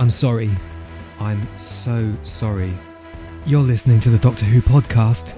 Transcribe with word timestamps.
I'm 0.00 0.08
sorry. 0.08 0.50
I'm 1.18 1.46
so 1.58 2.10
sorry. 2.24 2.72
You're 3.44 3.60
listening 3.60 4.00
to 4.00 4.08
the 4.08 4.16
Doctor 4.16 4.46
Who 4.46 4.62
podcast. 4.62 5.34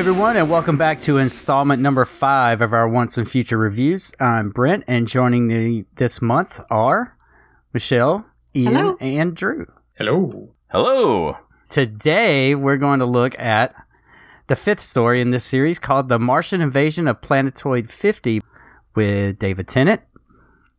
Everyone, 0.00 0.34
and 0.34 0.48
welcome 0.48 0.78
back 0.78 0.98
to 0.98 1.18
installment 1.18 1.82
number 1.82 2.06
five 2.06 2.62
of 2.62 2.72
our 2.72 2.88
Once 2.88 3.18
and 3.18 3.28
Future 3.28 3.58
reviews. 3.58 4.14
I'm 4.18 4.48
Brent, 4.48 4.82
and 4.86 5.06
joining 5.06 5.46
me 5.46 5.84
this 5.96 6.22
month 6.22 6.58
are 6.70 7.18
Michelle, 7.74 8.24
Ian, 8.56 8.72
Hello. 8.72 8.96
and 8.98 9.36
Drew. 9.36 9.66
Hello. 9.98 10.54
Hello. 10.68 11.36
Today, 11.68 12.54
we're 12.54 12.78
going 12.78 13.00
to 13.00 13.04
look 13.04 13.38
at 13.38 13.74
the 14.46 14.56
fifth 14.56 14.80
story 14.80 15.20
in 15.20 15.32
this 15.32 15.44
series 15.44 15.78
called 15.78 16.08
The 16.08 16.18
Martian 16.18 16.62
Invasion 16.62 17.06
of 17.06 17.20
Planetoid 17.20 17.90
50 17.90 18.40
with 18.94 19.38
David 19.38 19.68
Tennant, 19.68 20.00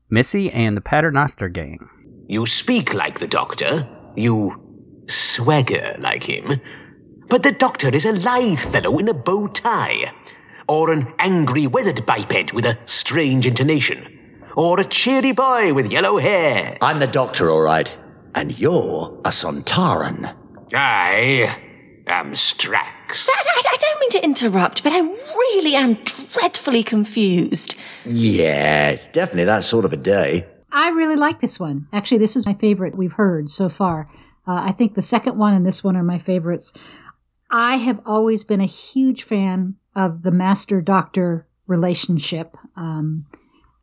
Missy, 0.09 0.49
and 0.51 0.76
the 0.76 0.81
Paternoster 0.81 1.48
Gang. 1.48 1.88
You 2.26 2.48
speak 2.48 2.95
like 2.95 3.20
the 3.20 3.27
Doctor. 3.27 3.88
You 4.15 5.04
swagger 5.07 5.95
like 5.99 6.23
him. 6.23 6.60
But 7.32 7.43
the 7.43 7.54
Doctor 7.54 7.87
is 7.96 8.05
a 8.05 8.12
lithe 8.12 8.60
fellow 8.60 8.99
in 8.99 9.07
a 9.07 9.13
bow 9.13 9.48
tie. 9.48 10.12
Or 10.68 10.91
an 10.91 11.13
angry 11.18 11.65
weathered 11.65 12.05
biped 12.05 12.54
with 12.54 12.65
a 12.65 12.77
strange 12.85 13.48
intonation. 13.48 14.20
Or 14.57 14.79
a 14.82 14.84
cheery 14.84 15.32
boy 15.32 15.73
with 15.73 15.90
yellow 15.91 16.18
hair. 16.18 16.77
I'm 16.82 16.99
the 16.99 17.07
doctor, 17.07 17.49
all 17.49 17.62
right. 17.62 17.98
And 18.35 18.60
you're 18.60 19.18
a 19.23 19.29
Sontaran. 19.29 20.35
I 20.73 21.57
am 22.05 22.34
Strax. 22.34 23.27
I, 23.29 23.43
I- 23.48 23.62
I 23.73 23.77
don't 23.79 23.99
mean 24.01 24.10
to 24.12 24.23
interrupt, 24.26 24.84
but 24.84 24.91
I 24.91 24.99
really 24.99 25.76
am 25.76 25.93
dreadfully 26.34 26.84
confused. 26.84 27.76
Yeah, 28.05 28.90
it's 28.90 29.07
definitely 29.07 29.45
that 29.45 29.63
sort 29.63 29.85
of 29.85 29.93
a 29.93 29.98
day. 29.98 30.45
I 30.71 30.90
really 30.90 31.16
like 31.16 31.40
this 31.40 31.60
one. 31.62 31.88
Actually, 31.93 32.18
this 32.18 32.35
is 32.35 32.45
my 32.45 32.54
favorite 32.55 32.95
we've 32.98 33.13
heard 33.13 33.49
so 33.49 33.70
far. 33.70 34.10
Uh, 34.48 34.62
I 34.66 34.71
think 34.73 34.95
the 34.95 35.01
second 35.01 35.38
one 35.38 35.54
and 35.54 35.66
this 35.66 35.84
one 35.84 35.95
are 35.95 36.04
my 36.04 36.18
favorites. 36.18 36.73
I 37.52 37.76
have 37.77 37.99
always 38.05 38.44
been 38.44 38.62
a 38.62 38.66
huge 38.66 39.24
fan 39.24 39.76
of 39.96 40.24
the 40.24 40.32
master 40.32 40.82
doctor 40.82 41.48
relationship, 41.68 42.55
um, 42.76 43.26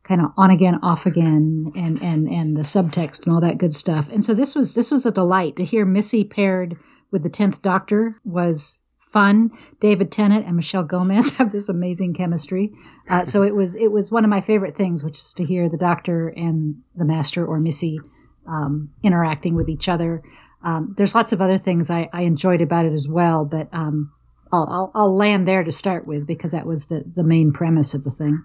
kind 0.03 0.21
of 0.21 0.31
on 0.37 0.49
again, 0.49 0.79
off 0.81 1.05
again, 1.05 1.71
and 1.75 2.01
and 2.01 2.27
and 2.27 2.57
the 2.57 2.61
subtext 2.61 3.25
and 3.25 3.33
all 3.33 3.41
that 3.41 3.59
good 3.59 3.73
stuff. 3.73 4.09
And 4.09 4.25
so 4.25 4.33
this 4.33 4.55
was 4.55 4.73
this 4.73 4.91
was 4.91 5.05
a 5.05 5.11
delight 5.11 5.55
to 5.57 5.65
hear 5.65 5.85
Missy 5.85 6.23
paired 6.23 6.77
with 7.11 7.23
the 7.23 7.29
tenth 7.29 7.61
Doctor 7.61 8.19
was 8.23 8.81
fun. 8.97 9.51
David 9.79 10.11
Tennant 10.11 10.45
and 10.45 10.55
Michelle 10.55 10.83
Gomez 10.83 11.31
have 11.37 11.51
this 11.51 11.69
amazing 11.69 12.13
chemistry. 12.13 12.71
Uh, 13.09 13.23
so 13.23 13.43
it 13.43 13.55
was 13.55 13.75
it 13.75 13.91
was 13.91 14.11
one 14.11 14.23
of 14.23 14.29
my 14.29 14.41
favorite 14.41 14.77
things, 14.77 15.03
which 15.03 15.19
is 15.19 15.33
to 15.35 15.45
hear 15.45 15.69
the 15.69 15.77
Doctor 15.77 16.29
and 16.29 16.81
the 16.95 17.05
Master 17.05 17.45
or 17.45 17.59
Missy 17.59 17.99
um, 18.47 18.89
interacting 19.03 19.55
with 19.55 19.69
each 19.69 19.87
other. 19.87 20.23
Um, 20.63 20.93
there's 20.97 21.15
lots 21.15 21.31
of 21.31 21.41
other 21.41 21.57
things 21.57 21.89
I, 21.89 22.09
I 22.11 22.21
enjoyed 22.21 22.61
about 22.61 22.85
it 22.85 22.93
as 22.93 23.07
well, 23.09 23.45
but 23.45 23.69
um, 23.71 24.11
I'll, 24.51 24.67
I'll 24.69 24.91
I'll 24.95 25.15
land 25.15 25.47
there 25.47 25.63
to 25.63 25.71
start 25.71 26.07
with 26.07 26.27
because 26.27 26.51
that 26.51 26.65
was 26.65 26.87
the 26.87 27.03
the 27.15 27.23
main 27.23 27.51
premise 27.51 27.93
of 27.93 28.03
the 28.03 28.11
thing. 28.11 28.43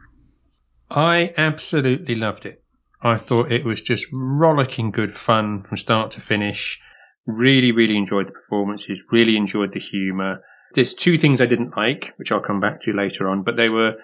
I 0.91 1.33
absolutely 1.37 2.15
loved 2.15 2.47
it. 2.47 2.63
I 3.03 3.17
thought 3.17 3.53
it 3.53 3.65
was 3.65 3.81
just 3.81 4.07
rollicking 4.13 4.91
good 4.91 5.15
fun 5.15 5.63
from 5.63 5.77
start 5.77 6.11
to 6.13 6.21
finish. 6.21 6.81
Really, 7.27 7.73
really 7.73 7.97
enjoyed 7.97 8.29
the 8.29 8.33
performances, 8.33 9.05
really 9.11 9.37
enjoyed 9.37 9.73
the 9.73 9.81
humour. 9.81 10.43
There's 10.75 10.95
two 10.95 11.19
things 11.19 11.41
I 11.41 11.47
didn't 11.47 11.77
like, 11.77 12.15
which 12.17 12.31
I'll 12.31 12.41
come 12.41 12.61
back 12.61 12.81
to 12.81 12.93
later 12.93 13.29
on, 13.29 13.43
but 13.43 13.57
they 13.57 13.69
were 13.69 13.97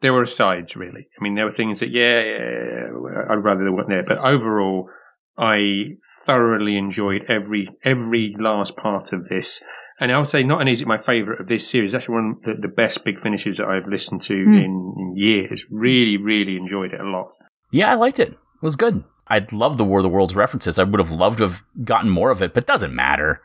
they 0.00 0.10
were 0.10 0.22
asides 0.22 0.76
really. 0.76 1.08
I 1.18 1.22
mean, 1.22 1.34
there 1.34 1.44
were 1.44 1.52
things 1.52 1.80
that 1.80 1.90
yeah, 1.90 2.22
yeah 2.22 3.24
I'd 3.30 3.44
rather 3.44 3.64
they 3.64 3.70
weren't 3.70 3.88
there, 3.88 4.04
but 4.06 4.18
overall, 4.18 4.90
I 5.36 5.96
thoroughly 6.26 6.76
enjoyed 6.76 7.24
every 7.28 7.68
every 7.82 8.36
last 8.38 8.76
part 8.76 9.12
of 9.12 9.28
this. 9.28 9.62
And 9.98 10.12
I'll 10.12 10.24
say 10.24 10.42
not 10.42 10.60
only 10.60 10.72
is 10.72 10.82
it 10.82 10.88
my 10.88 10.98
favourite 10.98 11.40
of 11.40 11.46
this 11.46 11.68
series, 11.68 11.94
actually 11.94 12.14
one 12.14 12.36
of 12.36 12.42
the, 12.42 12.68
the 12.68 12.74
best 12.74 13.04
big 13.04 13.18
finishes 13.18 13.56
that 13.56 13.68
I've 13.68 13.88
listened 13.88 14.20
to 14.22 14.34
in, 14.34 14.94
in 14.96 15.14
years. 15.16 15.66
Really, 15.70 16.16
really 16.16 16.56
enjoyed 16.56 16.92
it 16.92 17.00
a 17.00 17.08
lot. 17.08 17.30
Yeah, 17.70 17.90
I 17.90 17.94
liked 17.94 18.18
it. 18.18 18.32
It 18.32 18.62
was 18.62 18.76
good. 18.76 19.04
I'd 19.28 19.52
love 19.52 19.78
the 19.78 19.84
War 19.84 20.00
of 20.00 20.02
the 20.02 20.10
Worlds 20.10 20.36
references. 20.36 20.78
I 20.78 20.84
would 20.84 21.00
have 21.00 21.10
loved 21.10 21.38
to 21.38 21.44
have 21.44 21.64
gotten 21.84 22.10
more 22.10 22.30
of 22.30 22.42
it, 22.42 22.52
but 22.52 22.66
doesn't 22.66 22.94
matter. 22.94 23.40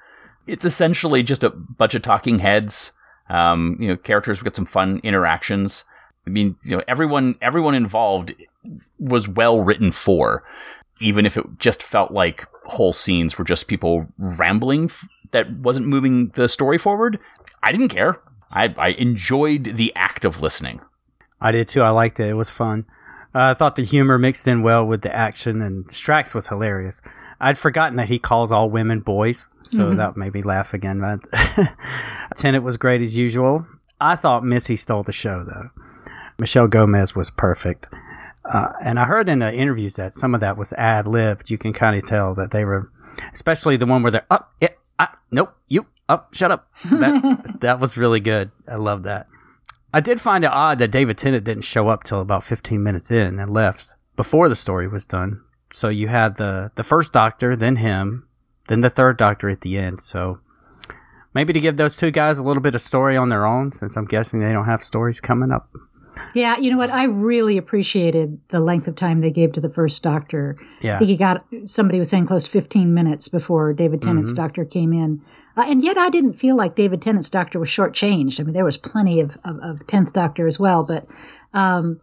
It's 0.46 0.66
essentially 0.66 1.24
just 1.24 1.44
a 1.44 1.50
bunch 1.50 1.96
of 1.96 2.02
talking 2.02 2.40
heads. 2.40 2.92
Um, 3.30 3.78
you 3.80 3.88
know, 3.88 3.98
characters 3.98 4.42
get 4.42 4.56
some 4.56 4.66
fun 4.66 5.00
interactions. 5.04 5.86
I 6.26 6.30
mean, 6.30 6.58
you 6.64 6.76
know, 6.76 6.84
everyone 6.88 7.36
everyone 7.42 7.76
involved 7.76 8.34
was 9.00 9.28
well 9.28 9.62
written 9.62 9.92
for, 9.92 10.44
even 11.00 11.26
if 11.26 11.38
it 11.38 11.46
just 11.60 11.84
felt 11.84 12.12
like 12.12 12.48
whole 12.66 12.94
scenes 12.94 13.38
were 13.38 13.46
just 13.46 13.68
people 13.68 14.08
rambling 14.18 14.86
f- 14.86 15.08
that 15.32 15.50
wasn't 15.58 15.88
moving 15.88 16.30
the 16.36 16.48
story 16.48 16.78
forward. 16.78 17.20
I 17.64 17.72
didn't 17.72 17.90
care. 17.90 18.20
I, 18.52 18.74
I 18.78 18.88
enjoyed 18.90 19.76
the 19.76 19.94
act 19.96 20.26
of 20.26 20.42
listening. 20.42 20.80
I 21.42 21.52
did 21.52 21.68
too. 21.68 21.82
I 21.82 21.90
liked 21.90 22.20
it. 22.20 22.30
It 22.30 22.34
was 22.36 22.50
fun. 22.50 22.86
Uh, 23.36 23.52
I 23.52 23.54
thought 23.54 23.76
the 23.76 23.84
humor 23.84 24.18
mixed 24.18 24.48
in 24.48 24.64
well 24.64 24.86
with 24.86 25.02
the 25.02 25.14
action, 25.16 25.62
and 25.62 25.86
Strax 25.88 26.34
was 26.34 26.48
hilarious. 26.48 27.02
I'd 27.40 27.58
forgotten 27.58 27.98
that 27.98 28.08
he 28.08 28.18
calls 28.18 28.52
all 28.52 28.70
women 28.70 29.02
boys, 29.02 29.48
so 29.62 29.94
that 29.94 30.18
made 30.18 30.34
me 30.34 30.42
laugh 30.42 30.74
again. 30.74 31.00
But 31.56 31.74
Tennant 32.36 32.64
was 32.64 32.78
great 32.78 33.02
as 33.02 33.16
usual. 33.16 33.68
I 34.02 34.16
thought 34.16 34.44
Missy 34.44 34.76
stole 34.76 35.04
the 35.04 35.12
show, 35.12 35.44
though. 35.44 35.70
Michelle 36.40 36.68
Gomez 36.68 37.16
was 37.16 37.30
perfect. 37.30 37.88
Uh, 38.52 38.72
and 38.82 39.00
I 39.00 39.06
heard 39.06 39.30
in 39.30 39.40
the 39.40 39.54
interviews 39.54 39.96
that 39.96 40.14
some 40.14 40.34
of 40.34 40.42
that 40.42 40.58
was 40.58 40.74
ad 40.74 41.08
libbed. 41.08 41.50
You 41.50 41.58
can 41.58 41.74
kind 41.74 41.98
of 41.98 42.08
tell 42.08 42.34
that 42.36 42.52
they 42.52 42.64
were, 42.64 42.92
especially 43.34 43.78
the 43.78 43.86
one 43.86 44.04
where 44.04 44.12
they're 44.12 44.28
up, 44.32 44.54
yeah, 44.62 44.70
ah, 45.00 45.18
nope, 45.32 45.56
you 45.68 45.86
up, 46.10 46.34
shut 46.34 46.52
up. 46.52 46.72
That 46.86 47.58
that 47.62 47.80
was 47.80 47.98
really 47.98 48.20
good. 48.20 48.52
I 48.68 48.76
love 48.76 49.04
that. 49.04 49.28
I 49.94 50.00
did 50.00 50.20
find 50.20 50.44
it 50.44 50.52
odd 50.52 50.80
that 50.80 50.92
David 50.92 51.18
Tennant 51.18 51.44
didn't 51.44 51.64
show 51.64 51.90
up 51.90 52.04
till 52.04 52.22
about 52.22 52.44
15 52.44 52.82
minutes 52.82 53.10
in 53.12 53.40
and 53.40 53.54
left 53.54 53.94
before 54.16 54.50
the 54.50 54.56
story 54.56 54.88
was 54.88 55.06
done. 55.06 55.42
So 55.72 55.90
you 55.90 56.08
had 56.08 56.38
the 56.38 56.72
the 56.76 56.84
first 56.84 57.14
Doctor, 57.14 57.56
then 57.56 57.78
him, 57.78 58.28
then 58.68 58.82
the 58.82 58.90
third 58.90 59.18
Doctor 59.18 59.50
at 59.50 59.62
the 59.62 59.78
end. 59.78 60.02
So 60.02 60.40
maybe 61.34 61.54
to 61.54 61.60
give 61.60 61.78
those 61.78 61.98
two 61.98 62.12
guys 62.12 62.38
a 62.38 62.44
little 62.44 62.62
bit 62.62 62.76
of 62.76 62.82
story 62.82 63.18
on 63.18 63.30
their 63.30 63.46
own, 63.46 63.72
since 63.72 63.98
I'm 63.98 64.06
guessing 64.06 64.40
they 64.40 64.54
don't 64.54 64.66
have 64.66 64.84
stories 64.84 65.20
coming 65.20 65.52
up. 65.52 65.70
Yeah, 66.34 66.58
you 66.58 66.72
know 66.72 66.78
what? 66.78 66.92
I 66.92 67.04
really 67.04 67.58
appreciated 67.58 68.40
the 68.50 68.60
length 68.60 68.88
of 68.88 68.96
time 68.96 69.22
they 69.22 69.32
gave 69.32 69.54
to 69.54 69.62
the 69.62 69.70
first 69.70 70.04
Doctor. 70.04 70.58
Yeah. 70.82 70.96
I 70.96 71.00
think 71.00 71.10
he 71.10 71.18
got 71.18 71.46
somebody 71.64 72.00
was 72.00 72.10
saying 72.10 72.28
close 72.28 72.44
to 72.44 72.50
15 72.50 72.94
minutes 72.94 73.28
before 73.28 73.74
David 73.74 74.02
Tennant's 74.02 74.34
Doctor 74.34 74.66
came 74.66 74.94
in. 74.94 75.22
Uh, 75.58 75.64
and 75.68 75.84
yet 75.84 75.98
I 75.98 76.10
didn't 76.10 76.34
feel 76.34 76.56
like 76.56 76.76
David 76.76 77.02
Tennant's 77.02 77.30
Doctor 77.30 77.60
was 77.60 77.70
shortchanged. 77.70 78.40
I 78.40 78.44
mean, 78.44 78.54
there 78.54 78.64
was 78.64 78.78
plenty 78.78 79.20
of, 79.20 79.38
of, 79.44 79.58
of 79.64 79.88
10th 79.88 80.14
Doctor 80.14 80.46
as 80.46 80.60
well, 80.60 80.84
but 80.84 81.08
um, 81.54 82.00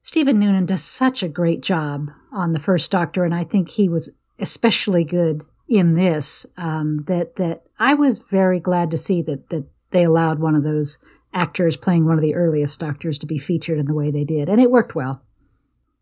Stephen 0.00 0.38
Noonan 0.38 0.66
does 0.66 0.84
such 0.84 1.22
a 1.22 1.28
great 1.28 1.60
job 1.60 2.10
on 2.32 2.52
the 2.52 2.60
first 2.60 2.92
Doctor, 2.92 3.24
and 3.24 3.34
I 3.34 3.42
think 3.42 3.70
he 3.70 3.88
was 3.88 4.12
especially 4.38 5.02
good 5.02 5.44
in 5.68 5.94
this 5.94 6.46
um, 6.56 7.04
that, 7.08 7.36
that 7.36 7.62
I 7.78 7.94
was 7.94 8.18
very 8.18 8.60
glad 8.60 8.90
to 8.92 8.96
see 8.96 9.22
that, 9.22 9.48
that 9.48 9.64
they 9.90 10.04
allowed 10.04 10.38
one 10.38 10.54
of 10.54 10.62
those 10.62 10.98
actors 11.34 11.76
playing 11.76 12.06
one 12.06 12.16
of 12.16 12.22
the 12.22 12.34
earliest 12.34 12.80
Doctors 12.80 13.18
to 13.18 13.26
be 13.26 13.38
featured 13.38 13.78
in 13.78 13.86
the 13.86 13.94
way 13.94 14.10
they 14.10 14.24
did, 14.24 14.48
and 14.48 14.60
it 14.60 14.70
worked 14.70 14.94
well. 14.94 15.22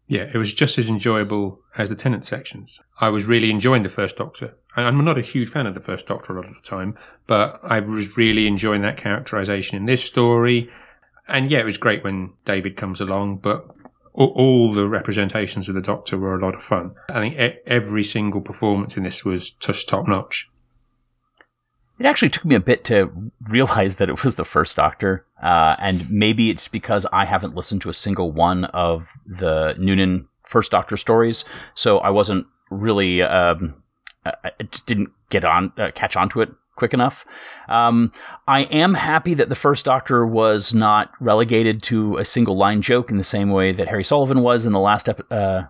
Yeah, 0.06 0.28
it 0.32 0.36
was 0.36 0.52
just 0.52 0.78
as 0.78 0.90
enjoyable 0.90 1.60
as 1.78 1.88
the 1.88 1.94
Tennant 1.94 2.24
sections. 2.24 2.80
I 3.00 3.08
was 3.08 3.26
really 3.26 3.50
enjoying 3.50 3.82
the 3.82 3.88
first 3.88 4.16
Doctor. 4.16 4.56
I'm 4.76 5.04
not 5.04 5.18
a 5.18 5.22
huge 5.22 5.48
fan 5.48 5.66
of 5.66 5.74
the 5.74 5.80
first 5.80 6.06
Doctor 6.06 6.32
a 6.32 6.36
lot 6.36 6.48
of 6.48 6.54
the 6.54 6.68
time, 6.68 6.98
but 7.26 7.60
I 7.62 7.80
was 7.80 8.16
really 8.16 8.46
enjoying 8.46 8.82
that 8.82 8.96
characterization 8.96 9.76
in 9.76 9.86
this 9.86 10.04
story. 10.04 10.70
And 11.28 11.50
yeah, 11.50 11.60
it 11.60 11.64
was 11.64 11.78
great 11.78 12.04
when 12.04 12.34
David 12.44 12.76
comes 12.76 13.00
along, 13.00 13.38
but 13.38 13.66
all, 14.14 14.70
the 14.70 14.86
representations 14.86 15.68
of 15.70 15.74
the 15.74 15.80
Doctor 15.80 16.18
were 16.18 16.34
a 16.34 16.44
lot 16.44 16.54
of 16.54 16.62
fun. 16.62 16.94
I 17.08 17.14
think 17.14 17.36
every 17.66 18.02
single 18.02 18.42
performance 18.42 18.98
in 18.98 19.04
this 19.04 19.24
was 19.24 19.50
just 19.50 19.88
top 19.88 20.06
notch. 20.06 20.50
It 22.02 22.08
actually 22.08 22.30
took 22.30 22.44
me 22.44 22.56
a 22.56 22.60
bit 22.60 22.82
to 22.86 23.30
realize 23.48 23.98
that 23.98 24.08
it 24.08 24.24
was 24.24 24.34
the 24.34 24.44
first 24.44 24.74
Doctor, 24.74 25.24
uh, 25.40 25.76
and 25.78 26.10
maybe 26.10 26.50
it's 26.50 26.66
because 26.66 27.06
I 27.12 27.24
haven't 27.26 27.54
listened 27.54 27.80
to 27.82 27.90
a 27.90 27.94
single 27.94 28.32
one 28.32 28.64
of 28.64 29.06
the 29.24 29.76
Noonan 29.78 30.26
First 30.44 30.72
Doctor 30.72 30.96
stories, 30.96 31.44
so 31.76 31.98
I 31.98 32.10
wasn't 32.10 32.48
really 32.70 33.22
um, 33.22 33.76
I 34.26 34.50
just 34.68 34.86
didn't 34.86 35.10
get 35.30 35.44
on 35.44 35.72
uh, 35.78 35.92
catch 35.94 36.16
on 36.16 36.28
to 36.30 36.40
it 36.40 36.48
quick 36.74 36.92
enough. 36.92 37.24
Um, 37.68 38.10
I 38.48 38.62
am 38.62 38.94
happy 38.94 39.34
that 39.34 39.48
the 39.48 39.54
first 39.54 39.84
Doctor 39.84 40.26
was 40.26 40.74
not 40.74 41.12
relegated 41.20 41.84
to 41.84 42.16
a 42.16 42.24
single 42.24 42.58
line 42.58 42.82
joke 42.82 43.12
in 43.12 43.16
the 43.16 43.22
same 43.22 43.50
way 43.50 43.70
that 43.70 43.86
Harry 43.86 44.02
Sullivan 44.02 44.42
was 44.42 44.66
in 44.66 44.72
the 44.72 44.80
last 44.80 45.08
ep- 45.08 45.30
uh, 45.30 45.62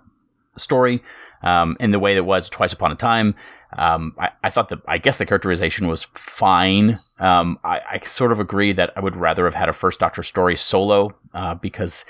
story, 0.57 1.03
um, 1.43 1.77
in 1.79 1.91
the 1.91 1.99
way 1.99 2.15
that 2.15 2.25
was 2.25 2.49
Twice 2.49 2.73
Upon 2.73 2.91
a 2.91 2.95
Time. 2.95 3.35
Um, 3.77 4.15
I, 4.19 4.29
I, 4.45 4.51
thought 4.51 4.69
that 4.69 4.81
I 4.87 4.99
guess 4.99 5.17
the 5.17 5.27
characterization 5.27 5.87
was 5.89 6.03
fine. 6.15 7.01
Um, 7.19 7.59
I, 7.65 7.81
I, 7.93 8.01
sort 8.01 8.31
of 8.31 8.39
agree 8.39 8.73
that 8.75 8.93
I 8.97 9.01
would 9.01 9.17
rather 9.17 9.45
have 9.47 9.55
had 9.55 9.69
a 9.69 9.73
first 9.73 9.99
Doctor 9.99 10.23
story 10.23 10.57
solo 10.57 11.15
uh, 11.33 11.55
because 11.55 12.05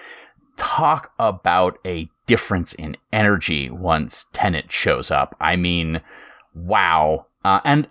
talk 0.56 1.12
about 1.19 1.79
a 1.87 2.09
difference 2.26 2.73
in 2.75 2.97
energy 3.12 3.70
once 3.70 4.26
Tennant 4.32 4.73
shows 4.73 5.11
up. 5.11 5.37
I 5.41 5.56
mean, 5.56 6.00
wow. 6.55 7.26
Uh, 7.44 7.61
and 7.65 7.87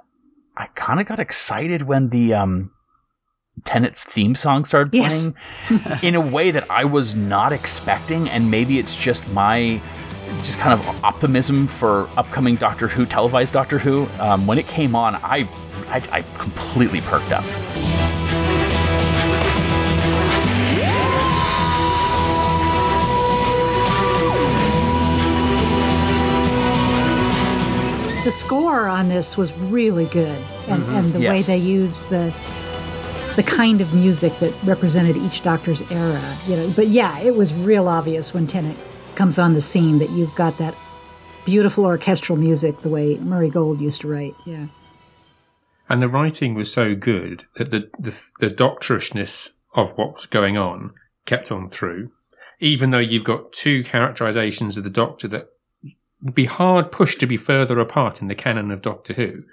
I 0.57 0.67
kind 0.75 0.99
of 0.99 1.05
got 1.05 1.19
excited 1.19 1.83
when 1.83 2.09
the 2.09 2.33
um, 2.33 2.71
Tennant's 3.63 4.03
theme 4.03 4.35
song 4.35 4.65
started 4.65 4.91
playing 4.91 5.33
yes. 5.69 6.03
in 6.03 6.15
a 6.15 6.21
way 6.21 6.51
that 6.51 6.69
I 6.69 6.85
was 6.85 7.15
not 7.15 7.51
expecting, 7.51 8.29
and 8.29 8.49
maybe 8.49 8.79
it's 8.79 8.95
just 8.95 9.29
my 9.31 9.81
just 10.43 10.59
kind 10.59 10.79
of 10.79 11.03
optimism 11.03 11.67
for 11.67 12.09
upcoming 12.17 12.55
Doctor 12.55 12.87
Who, 12.87 13.05
televised 13.05 13.53
Doctor 13.53 13.77
Who. 13.77 14.07
Um, 14.19 14.47
when 14.47 14.57
it 14.57 14.67
came 14.67 14.95
on, 14.95 15.15
I, 15.15 15.47
I, 15.87 16.01
I 16.11 16.21
completely 16.37 17.01
perked 17.01 17.31
up. 17.31 17.45
the 28.23 28.31
score 28.31 28.87
on 28.87 29.09
this 29.09 29.35
was 29.35 29.51
really 29.53 30.05
good, 30.05 30.39
and, 30.67 30.83
mm-hmm. 30.83 30.95
and 30.95 31.13
the 31.13 31.21
yes. 31.21 31.37
way 31.37 31.41
they 31.43 31.57
used 31.57 32.07
the 32.09 32.33
the 33.35 33.43
kind 33.43 33.79
of 33.79 33.93
music 33.93 34.37
that 34.39 34.53
represented 34.63 35.15
each 35.17 35.41
Doctor's 35.41 35.81
era. 35.89 36.21
You 36.47 36.57
know, 36.57 36.73
but 36.75 36.87
yeah, 36.87 37.19
it 37.19 37.35
was 37.35 37.53
real 37.53 37.87
obvious 37.87 38.33
when 38.33 38.45
Tennant 38.45 38.77
comes 39.15 39.39
on 39.39 39.53
the 39.53 39.61
scene 39.61 39.99
that 39.99 40.09
you've 40.09 40.35
got 40.35 40.57
that 40.57 40.75
beautiful 41.45 41.85
orchestral 41.85 42.37
music 42.37 42.79
the 42.81 42.89
way 42.89 43.17
Murray 43.17 43.49
Gold 43.49 43.81
used 43.81 44.01
to 44.01 44.07
write. 44.07 44.35
Yeah. 44.45 44.67
And 45.89 46.01
the 46.01 46.07
writing 46.07 46.55
was 46.55 46.71
so 46.71 46.95
good 46.95 47.45
that 47.55 47.71
the 47.71 47.89
the, 47.99 48.17
the 48.39 48.49
doctorishness 48.49 49.51
of 49.73 49.91
what 49.97 50.13
was 50.13 50.25
going 50.25 50.57
on 50.57 50.91
kept 51.25 51.51
on 51.51 51.69
through, 51.69 52.11
even 52.59 52.91
though 52.91 52.99
you've 52.99 53.23
got 53.23 53.51
two 53.51 53.83
characterizations 53.83 54.77
of 54.77 54.83
the 54.83 54.89
Doctor 54.89 55.27
that 55.29 55.47
would 56.21 56.35
be 56.35 56.45
hard 56.45 56.91
pushed 56.91 57.19
to 57.19 57.25
be 57.25 57.37
further 57.37 57.79
apart 57.79 58.21
in 58.21 58.27
the 58.27 58.35
canon 58.35 58.71
of 58.71 58.81
Doctor 58.81 59.13
Who, 59.13 59.43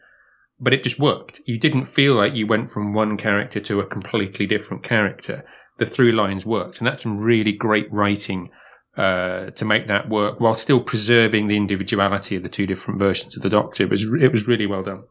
but 0.61 0.73
it 0.73 0.83
just 0.83 0.99
worked. 0.99 1.41
You 1.47 1.59
didn't 1.59 1.87
feel 1.87 2.15
like 2.15 2.35
you 2.35 2.47
went 2.47 2.71
from 2.71 2.93
one 2.93 3.17
character 3.17 3.61
to 3.61 3.81
a 3.81 3.87
completely 3.87 4.47
different 4.47 4.83
character. 4.83 5.45
The 5.79 5.87
through 5.87 6.13
lines 6.13 6.45
worked, 6.45 6.79
and 6.79 6.87
that's 6.87 7.05
some 7.05 7.19
really 7.19 7.53
great 7.53 7.91
writing 7.93 8.51
uh, 8.99 9.51
to 9.51 9.65
make 9.65 9.87
that 9.87 10.09
work 10.09 10.41
while 10.41 10.55
still 10.55 10.81
preserving 10.81 11.49
the 11.49 11.57
individuality 11.57 12.37
of 12.37 12.43
the 12.43 12.49
two 12.49 12.67
different 12.67 12.99
versions 12.99 13.37
of 13.37 13.43
the 13.43 13.49
Doctor. 13.49 13.85
It 13.85 13.91
was 13.91 14.05
it 14.21 14.33
was 14.33 14.47
really 14.47 14.67
well 14.67 14.83
done. 14.83 15.05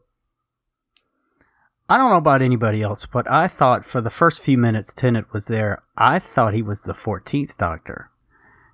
I 1.88 1.96
don't 1.96 2.10
know 2.10 2.18
about 2.18 2.42
anybody 2.42 2.82
else, 2.82 3.06
but 3.06 3.28
I 3.30 3.48
thought 3.48 3.86
for 3.86 4.02
the 4.02 4.10
first 4.10 4.42
few 4.42 4.58
minutes 4.58 4.92
Tennant 4.92 5.32
was 5.32 5.46
there, 5.46 5.82
I 5.96 6.18
thought 6.18 6.52
he 6.52 6.60
was 6.60 6.82
the 6.82 6.92
14th 6.92 7.56
Doctor. 7.56 8.10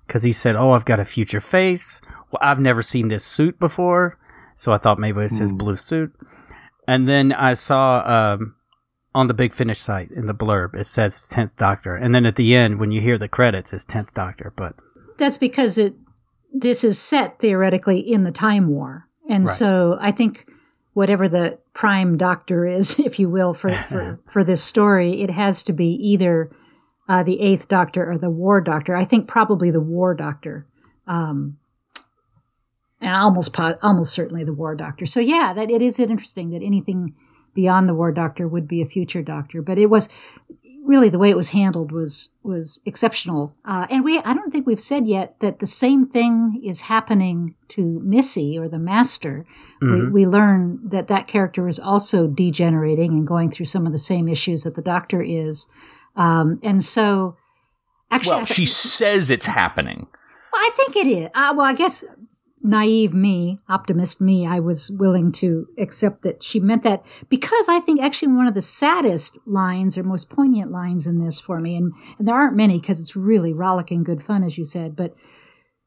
Because 0.05 0.23
he 0.23 0.33
said, 0.33 0.57
Oh, 0.57 0.71
I've 0.71 0.83
got 0.83 0.99
a 0.99 1.05
future 1.05 1.39
face 1.39 2.01
well, 2.31 2.39
I've 2.41 2.59
never 2.59 2.81
seen 2.81 3.07
this 3.07 3.23
suit 3.23 3.59
before, 3.59 4.17
so 4.55 4.73
I 4.73 4.77
thought 4.77 4.99
maybe 4.99 5.21
it's 5.21 5.39
his 5.39 5.53
mm. 5.53 5.57
blue 5.57 5.75
suit. 5.75 6.13
And 6.87 7.07
then 7.07 7.31
I 7.31 7.53
saw 7.53 8.03
um, 8.05 8.55
on 9.13 9.27
the 9.27 9.33
Big 9.33 9.53
Finish 9.53 9.79
site 9.79 10.11
in 10.11 10.25
the 10.25 10.33
blurb 10.33 10.75
it 10.75 10.85
says 10.85 11.27
tenth 11.27 11.55
Doctor, 11.55 11.95
and 11.95 12.13
then 12.13 12.25
at 12.25 12.35
the 12.35 12.55
end 12.55 12.79
when 12.79 12.91
you 12.91 13.01
hear 13.01 13.17
the 13.17 13.27
credits, 13.27 13.73
it's 13.73 13.85
tenth 13.85 14.13
Doctor. 14.13 14.53
But 14.55 14.75
that's 15.17 15.37
because 15.37 15.77
it 15.77 15.95
this 16.53 16.83
is 16.83 16.97
set 16.97 17.39
theoretically 17.39 17.99
in 17.99 18.23
the 18.23 18.31
Time 18.31 18.67
War, 18.67 19.07
and 19.29 19.45
right. 19.45 19.53
so 19.53 19.97
I 19.99 20.11
think 20.11 20.47
whatever 20.93 21.27
the 21.27 21.59
prime 21.73 22.17
Doctor 22.17 22.65
is, 22.65 22.99
if 22.99 23.19
you 23.19 23.29
will, 23.29 23.53
for 23.53 23.73
for, 23.73 24.19
for 24.31 24.43
this 24.43 24.63
story, 24.63 25.21
it 25.21 25.29
has 25.29 25.63
to 25.63 25.73
be 25.73 25.87
either 25.87 26.51
uh, 27.07 27.23
the 27.23 27.39
Eighth 27.39 27.67
Doctor 27.67 28.09
or 28.09 28.17
the 28.17 28.29
War 28.29 28.61
Doctor. 28.61 28.95
I 28.95 29.05
think 29.05 29.27
probably 29.27 29.71
the 29.71 29.81
War 29.81 30.13
Doctor. 30.13 30.65
Um, 31.07 31.57
and 33.01 33.13
almost 33.13 33.55
almost 33.83 34.13
certainly 34.13 34.43
the 34.43 34.53
War 34.53 34.75
Doctor. 34.75 35.05
So 35.05 35.19
yeah, 35.19 35.53
that 35.53 35.69
it 35.69 35.81
is 35.81 35.99
interesting 35.99 36.49
that 36.51 36.63
anything 36.63 37.13
beyond 37.53 37.87
the 37.87 37.93
War 37.93 38.11
Doctor 38.11 38.47
would 38.47 38.67
be 38.67 38.81
a 38.81 38.85
future 38.85 39.21
Doctor. 39.21 39.61
But 39.61 39.77
it 39.77 39.87
was 39.87 40.09
really 40.85 41.09
the 41.09 41.17
way 41.17 41.29
it 41.29 41.37
was 41.37 41.49
handled 41.49 41.91
was 41.91 42.31
was 42.43 42.79
exceptional. 42.85 43.53
Uh, 43.65 43.87
and 43.89 44.03
we 44.03 44.19
I 44.19 44.33
don't 44.33 44.51
think 44.51 44.67
we've 44.67 44.79
said 44.79 45.07
yet 45.07 45.35
that 45.39 45.59
the 45.59 45.65
same 45.65 46.07
thing 46.07 46.61
is 46.63 46.81
happening 46.81 47.55
to 47.69 47.99
Missy 48.03 48.57
or 48.57 48.67
the 48.67 48.79
Master. 48.79 49.45
Mm-hmm. 49.81 50.13
We, 50.13 50.23
we 50.23 50.27
learn 50.27 50.79
that 50.89 51.07
that 51.07 51.27
character 51.27 51.67
is 51.67 51.79
also 51.79 52.27
degenerating 52.27 53.11
and 53.11 53.27
going 53.27 53.51
through 53.51 53.65
some 53.65 53.85
of 53.85 53.91
the 53.91 53.97
same 53.97 54.27
issues 54.27 54.63
that 54.63 54.75
the 54.75 54.81
Doctor 54.81 55.21
is. 55.21 55.67
Um, 56.15 56.59
and 56.63 56.83
so, 56.83 57.35
actually, 58.09 58.37
well, 58.37 58.45
she 58.45 58.65
says 58.65 59.29
it's 59.29 59.47
happening. 59.47 60.07
Well, 60.53 60.61
I 60.61 60.69
think 60.77 60.95
it 60.95 61.07
is. 61.07 61.29
Uh, 61.35 61.53
well, 61.55 61.65
I 61.65 61.73
guess 61.73 62.05
naive 62.65 63.13
me, 63.13 63.59
optimist 63.69 64.19
me, 64.19 64.47
I 64.47 64.59
was 64.59 64.89
willing 64.89 65.31
to 65.33 65.67
accept 65.77 66.23
that 66.23 66.41
she 66.41 66.59
meant 66.59 66.83
that 66.83 67.03
because 67.29 67.69
I 67.69 67.79
think 67.79 68.01
actually 68.01 68.33
one 68.33 68.47
of 68.47 68.55
the 68.55 68.61
saddest 68.61 69.37
lines 69.45 69.97
or 69.97 70.03
most 70.03 70.29
poignant 70.29 70.71
lines 70.71 71.05
in 71.05 71.23
this 71.23 71.39
for 71.39 71.61
me, 71.61 71.75
and, 71.75 71.93
and 72.17 72.27
there 72.27 72.35
aren't 72.35 72.55
many 72.55 72.79
because 72.79 72.99
it's 72.99 73.15
really 73.15 73.53
rollicking 73.53 74.03
good 74.03 74.23
fun, 74.23 74.43
as 74.43 74.57
you 74.57 74.65
said, 74.65 74.95
but 74.95 75.15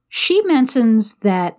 she 0.08 0.40
mentions 0.42 1.16
that, 1.16 1.58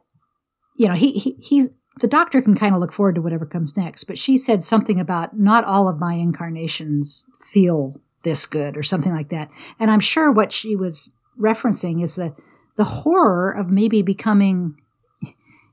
you 0.78 0.88
know, 0.88 0.96
he, 0.96 1.12
he 1.12 1.36
he's, 1.42 1.70
the 2.00 2.08
doctor 2.08 2.42
can 2.42 2.56
kind 2.56 2.74
of 2.74 2.80
look 2.80 2.94
forward 2.94 3.16
to 3.16 3.22
whatever 3.22 3.46
comes 3.46 3.76
next, 3.76 4.06
but 4.06 4.18
she 4.18 4.38
said 4.38 4.64
something 4.64 5.02
about 5.02 5.38
not 5.38 5.66
all 5.66 5.90
of 5.90 6.00
my 6.00 6.14
incarnations 6.14 7.26
feel 7.52 8.00
this 8.24 8.46
good 8.46 8.78
or 8.78 8.84
something 8.84 9.14
like 9.14 9.30
that. 9.30 9.50
And 9.80 9.92
I'm 9.92 10.00
sure 10.00 10.32
what 10.32 10.54
she 10.54 10.78
was 10.78 11.14
referencing 11.38 12.02
is 12.02 12.16
the, 12.16 12.34
the 12.78 12.86
horror 12.86 13.52
of 13.52 13.70
maybe 13.70 14.02
becoming 14.02 14.78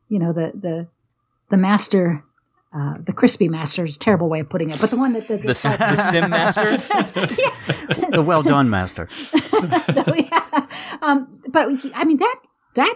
you 0.08 0.19
know, 0.19 0.32
the 0.32 0.53
the 0.55 0.89
the 1.51 1.56
master 1.56 2.25
uh, 2.77 2.94
the 3.06 3.13
crispy 3.13 3.48
master 3.48 3.84
is 3.84 3.96
a 3.96 3.98
terrible 3.98 4.29
way 4.29 4.41
of 4.41 4.51
putting 4.51 4.70
it, 4.70 4.79
but 4.81 4.91
the 4.91 4.98
one 4.98 5.15
that 5.15 5.29
the, 5.29 5.36
the, 5.39 5.46
the, 5.46 5.77
the 5.79 5.96
Simm 5.96 6.29
master, 6.29 6.77
the 8.10 8.22
well 8.22 8.43
done 8.43 8.69
master. 8.69 9.08
yeah. 9.32 10.67
um, 11.01 11.41
but 11.48 11.69
I 11.94 12.05
mean 12.05 12.19
that 12.19 12.36
that 12.75 12.94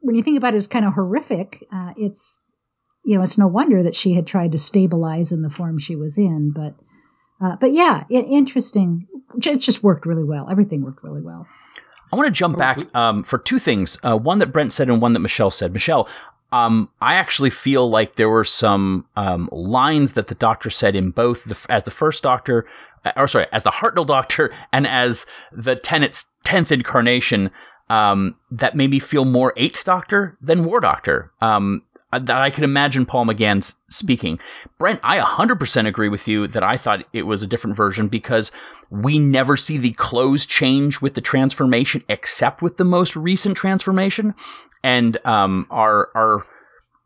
when 0.00 0.16
you 0.16 0.22
think 0.22 0.36
about 0.36 0.54
it 0.54 0.58
is 0.58 0.66
kind 0.66 0.84
of 0.84 0.94
horrific. 0.94 1.64
Uh, 1.72 1.92
it's 1.96 2.42
you 3.04 3.16
know 3.16 3.22
it's 3.22 3.38
no 3.38 3.46
wonder 3.46 3.82
that 3.82 3.96
she 3.96 4.14
had 4.14 4.26
tried 4.26 4.52
to 4.52 4.58
stabilize 4.58 5.32
in 5.32 5.40
the 5.40 5.50
form 5.50 5.78
she 5.78 5.96
was 5.96 6.18
in, 6.18 6.52
but 6.54 6.74
uh, 7.40 7.56
but 7.56 7.72
yeah, 7.72 8.04
it, 8.10 8.26
interesting. 8.26 9.06
It 9.42 9.58
just 9.58 9.82
worked 9.82 10.04
really 10.04 10.24
well. 10.24 10.48
Everything 10.50 10.82
worked 10.82 11.02
really 11.02 11.22
well. 11.22 11.46
I 12.12 12.16
want 12.16 12.26
to 12.26 12.32
jump 12.32 12.58
back 12.58 12.94
um, 12.94 13.24
for 13.24 13.38
two 13.38 13.58
things. 13.58 13.98
Uh, 14.02 14.16
one 14.16 14.38
that 14.38 14.52
Brent 14.52 14.72
said 14.72 14.88
and 14.88 15.00
one 15.00 15.12
that 15.14 15.20
Michelle 15.20 15.50
said. 15.50 15.72
Michelle, 15.72 16.08
um, 16.52 16.88
I 17.00 17.14
actually 17.14 17.50
feel 17.50 17.88
like 17.90 18.16
there 18.16 18.28
were 18.28 18.44
some 18.44 19.06
um, 19.16 19.48
lines 19.52 20.12
that 20.12 20.28
the 20.28 20.34
doctor 20.34 20.70
said 20.70 20.94
in 20.94 21.10
both 21.10 21.44
the, 21.44 21.58
as 21.68 21.84
the 21.84 21.90
first 21.90 22.22
doctor, 22.22 22.66
uh, 23.04 23.12
or 23.16 23.26
sorry, 23.26 23.46
as 23.52 23.62
the 23.62 23.70
Hartnell 23.70 24.06
doctor 24.06 24.52
and 24.72 24.86
as 24.86 25.26
the 25.52 25.76
Tennant's 25.76 26.30
tenth 26.44 26.70
incarnation, 26.70 27.50
um, 27.88 28.36
that 28.50 28.76
made 28.76 28.90
me 28.90 28.98
feel 28.98 29.24
more 29.24 29.52
eighth 29.56 29.84
doctor 29.84 30.36
than 30.40 30.64
war 30.64 30.80
doctor. 30.80 31.32
Um, 31.40 31.82
uh, 32.12 32.20
that 32.20 32.36
I 32.36 32.50
could 32.50 32.64
imagine 32.64 33.04
Paul 33.04 33.26
McGann 33.26 33.74
speaking. 33.90 34.38
Brent, 34.78 35.00
I 35.02 35.18
100% 35.18 35.88
agree 35.88 36.08
with 36.08 36.28
you 36.28 36.46
that 36.46 36.62
I 36.62 36.76
thought 36.76 37.04
it 37.12 37.22
was 37.22 37.42
a 37.42 37.48
different 37.48 37.76
version 37.76 38.06
because 38.06 38.52
we 38.90 39.18
never 39.18 39.56
see 39.56 39.78
the 39.78 39.92
clothes 39.92 40.46
change 40.46 41.00
with 41.00 41.14
the 41.14 41.20
transformation 41.20 42.02
except 42.08 42.62
with 42.62 42.76
the 42.76 42.84
most 42.84 43.16
recent 43.16 43.56
transformation 43.56 44.34
and 44.82 45.18
um, 45.26 45.66
our 45.70 46.10
our 46.14 46.46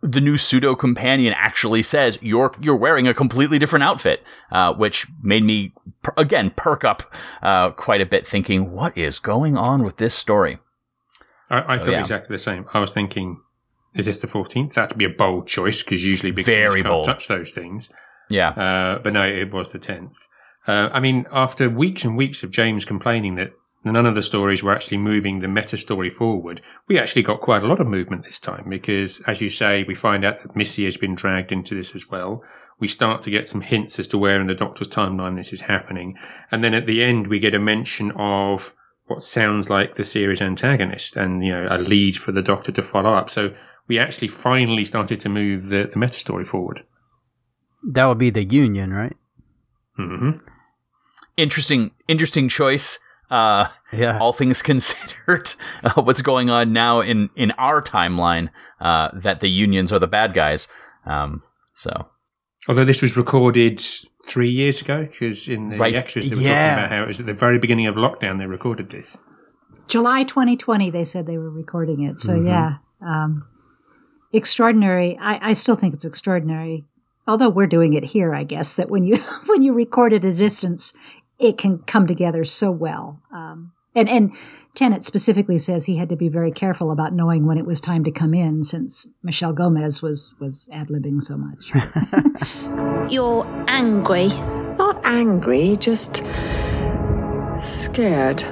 the 0.02 0.20
new 0.20 0.37
pseudo 0.37 0.75
companion 0.75 1.34
actually 1.37 1.82
says 1.82 2.18
you're 2.22 2.52
you're 2.60 2.76
wearing 2.76 3.06
a 3.06 3.14
completely 3.14 3.58
different 3.58 3.82
outfit, 3.82 4.22
uh, 4.50 4.72
which 4.75 5.06
made 5.22 5.44
me 5.44 5.72
per- 6.02 6.14
again 6.16 6.52
perk 6.56 6.84
up 6.84 7.14
uh, 7.42 7.70
quite 7.70 8.00
a 8.00 8.06
bit, 8.06 8.26
thinking 8.26 8.72
what 8.72 8.96
is 8.96 9.18
going 9.18 9.56
on 9.56 9.84
with 9.84 9.99
this 9.99 10.14
story. 10.14 10.58
I, 11.50 11.75
I 11.75 11.78
so, 11.78 11.87
feel 11.87 11.94
yeah. 11.94 12.00
exactly 12.00 12.34
the 12.34 12.42
same. 12.42 12.66
I 12.72 12.80
was 12.80 12.92
thinking, 12.92 13.40
is 13.94 14.06
this 14.06 14.20
the 14.20 14.26
fourteenth? 14.26 14.75
That'd 14.75 14.96
be 14.96 15.04
a 15.04 15.10
bold 15.10 15.46
choice 15.46 15.82
because 15.82 16.04
usually 16.04 16.32
big 16.32 16.46
very 16.46 16.82
can't 16.82 16.92
bold. 16.92 17.04
touch 17.04 17.28
those 17.28 17.50
things. 17.50 17.90
Yeah, 18.30 18.50
uh, 18.50 18.99
but 19.02 19.12
no, 19.12 19.25
it 19.25 19.52
was 19.52 19.72
the 19.72 19.78
tenth. 19.78 20.16
Uh, 20.66 20.88
I 20.92 21.00
mean, 21.00 21.26
after 21.32 21.68
weeks 21.68 22.04
and 22.04 22.16
weeks 22.16 22.42
of 22.42 22.50
James 22.50 22.84
complaining 22.84 23.34
that 23.36 23.52
none 23.84 24.06
of 24.06 24.14
the 24.14 24.22
stories 24.22 24.62
were 24.62 24.74
actually 24.74 24.98
moving 24.98 25.40
the 25.40 25.48
meta 25.48 25.76
story 25.76 26.10
forward. 26.10 26.60
We 26.86 26.98
actually 26.98 27.22
got 27.22 27.40
quite 27.40 27.62
a 27.62 27.66
lot 27.66 27.80
of 27.80 27.86
movement 27.86 28.24
this 28.24 28.40
time 28.40 28.66
because, 28.68 29.20
as 29.26 29.40
you 29.40 29.48
say, 29.48 29.84
we 29.84 29.94
find 29.94 30.24
out 30.24 30.42
that 30.42 30.56
Missy 30.56 30.84
has 30.84 30.96
been 30.96 31.14
dragged 31.14 31.52
into 31.52 31.74
this 31.74 31.94
as 31.94 32.08
well. 32.08 32.42
We 32.78 32.88
start 32.88 33.22
to 33.22 33.30
get 33.30 33.48
some 33.48 33.60
hints 33.60 33.98
as 33.98 34.06
to 34.08 34.18
where 34.18 34.40
in 34.40 34.46
the 34.46 34.54
Doctor's 34.54 34.88
timeline 34.88 35.36
this 35.36 35.52
is 35.52 35.62
happening. 35.62 36.16
And 36.50 36.62
then 36.64 36.74
at 36.74 36.86
the 36.86 37.02
end, 37.02 37.26
we 37.26 37.38
get 37.38 37.54
a 37.54 37.58
mention 37.58 38.10
of 38.12 38.74
what 39.06 39.22
sounds 39.22 39.68
like 39.68 39.96
the 39.96 40.04
series 40.04 40.40
antagonist 40.40 41.16
and, 41.16 41.44
you 41.44 41.52
know, 41.52 41.66
a 41.70 41.78
lead 41.78 42.16
for 42.16 42.32
the 42.32 42.42
Doctor 42.42 42.72
to 42.72 42.82
follow 42.82 43.14
up. 43.14 43.28
So 43.28 43.54
we 43.86 43.98
actually 43.98 44.28
finally 44.28 44.84
started 44.84 45.20
to 45.20 45.28
move 45.28 45.66
the, 45.66 45.90
the 45.92 45.98
meta 45.98 46.18
story 46.18 46.44
forward. 46.44 46.84
That 47.82 48.06
would 48.06 48.18
be 48.18 48.30
the 48.30 48.44
Union, 48.44 48.92
right? 48.92 49.16
Hmm 49.97 50.30
Interesting, 51.37 51.90
interesting 52.09 52.49
choice. 52.49 52.99
Uh, 53.30 53.68
Yeah. 53.92 54.18
all 54.18 54.32
things 54.32 54.61
considered, 54.70 55.54
uh, 55.85 56.02
what's 56.02 56.20
going 56.23 56.50
on 56.50 56.73
now 56.73 57.00
in 57.00 57.30
in 57.37 57.52
our 57.52 57.80
timeline? 57.80 58.49
Uh, 58.80 59.11
that 59.14 59.40
the 59.40 59.49
unions 59.49 59.92
are 59.92 59.99
the 59.99 60.06
bad 60.09 60.35
guys. 60.35 60.68
Um, 61.06 61.42
so 61.73 62.09
Although 62.68 62.85
this 62.85 63.00
was 63.02 63.16
recorded 63.16 63.80
three 64.26 64.50
years 64.50 64.82
ago, 64.82 65.06
because 65.11 65.49
in 65.49 65.70
the 65.70 65.76
Right. 65.76 65.94
extras 65.94 66.28
they 66.28 66.37
were 66.37 66.42
Yeah. 66.42 66.54
talking 66.54 66.73
about 66.85 66.90
how 66.90 67.02
it 67.04 67.06
was 67.06 67.20
at 67.20 67.26
the 67.26 67.32
very 67.32 67.59
beginning 67.59 67.87
of 67.87 67.94
lockdown 67.94 68.38
they 68.38 68.47
recorded 68.47 68.90
this. 68.90 69.16
July 69.88 70.25
2020, 70.25 70.90
they 70.90 71.04
said 71.04 71.26
they 71.26 71.38
were 71.38 71.50
recording 71.50 72.02
it. 72.02 72.18
So, 72.18 72.35
yeah. 72.35 72.76
Um, 73.04 73.44
extraordinary. 74.32 75.18
I, 75.20 75.50
I 75.50 75.52
still 75.54 75.76
think 75.76 75.94
it's 75.94 76.04
extraordinary. 76.04 76.87
Although 77.26 77.50
we're 77.50 77.66
doing 77.66 77.94
it 77.94 78.04
here, 78.04 78.34
I 78.34 78.44
guess, 78.44 78.74
that 78.74 78.90
when 78.90 79.04
you 79.04 79.16
when 79.46 79.62
you 79.62 79.72
record 79.72 80.12
a 80.12 80.20
distance, 80.20 80.94
it 81.38 81.58
can 81.58 81.78
come 81.78 82.06
together 82.06 82.44
so 82.44 82.70
well. 82.70 83.20
Um, 83.32 83.72
and 83.94 84.08
and 84.08 84.32
Tennant 84.74 85.04
specifically 85.04 85.58
says 85.58 85.86
he 85.86 85.96
had 85.96 86.08
to 86.10 86.16
be 86.16 86.28
very 86.28 86.52
careful 86.52 86.90
about 86.90 87.12
knowing 87.12 87.46
when 87.46 87.58
it 87.58 87.66
was 87.66 87.80
time 87.80 88.04
to 88.04 88.10
come 88.10 88.34
in, 88.34 88.62
since 88.62 89.08
Michelle 89.22 89.52
Gomez 89.52 90.00
was 90.00 90.34
was 90.40 90.68
ad 90.72 90.88
libbing 90.88 91.22
so 91.22 91.36
much. 91.36 91.70
You're 93.12 93.46
angry. 93.68 94.28
Not 94.28 95.04
angry, 95.04 95.76
just 95.76 96.24
scared. 97.58 98.42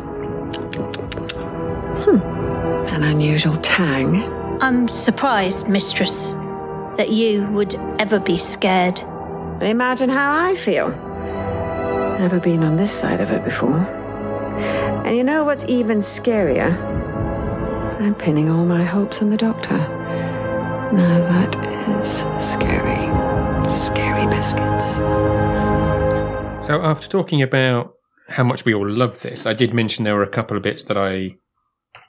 Hmm. 2.00 2.18
An 2.94 3.02
unusual 3.02 3.56
tang. 3.56 4.22
I'm 4.60 4.88
surprised, 4.88 5.68
mistress, 5.68 6.32
that 6.98 7.10
you 7.10 7.46
would 7.52 7.76
ever 7.98 8.18
be 8.18 8.36
scared. 8.36 9.00
Imagine 9.62 10.10
how 10.10 10.36
I 10.44 10.54
feel. 10.56 10.90
Never 12.18 12.40
been 12.40 12.64
on 12.64 12.76
this 12.76 12.92
side 12.92 13.20
of 13.20 13.30
it 13.30 13.44
before. 13.44 13.78
And 15.06 15.16
you 15.16 15.22
know 15.22 15.44
what's 15.44 15.64
even 15.68 16.00
scarier? 16.00 16.76
I'm 18.00 18.16
pinning 18.16 18.50
all 18.50 18.66
my 18.66 18.84
hopes 18.84 19.22
on 19.22 19.30
the 19.30 19.36
doctor. 19.36 19.78
Now 20.92 21.20
that 21.20 21.54
is 22.00 22.26
scary. 22.36 23.06
Scary 23.70 24.26
biscuits. 24.26 24.96
So 26.66 26.80
after 26.82 27.08
talking 27.08 27.42
about 27.42 27.94
how 28.28 28.42
much 28.42 28.64
we 28.64 28.74
all 28.74 28.88
love 28.88 29.22
this, 29.22 29.46
I 29.46 29.52
did 29.52 29.72
mention 29.72 30.04
there 30.04 30.16
were 30.16 30.24
a 30.24 30.28
couple 30.28 30.56
of 30.56 30.64
bits 30.64 30.84
that 30.84 30.98
I 30.98 31.36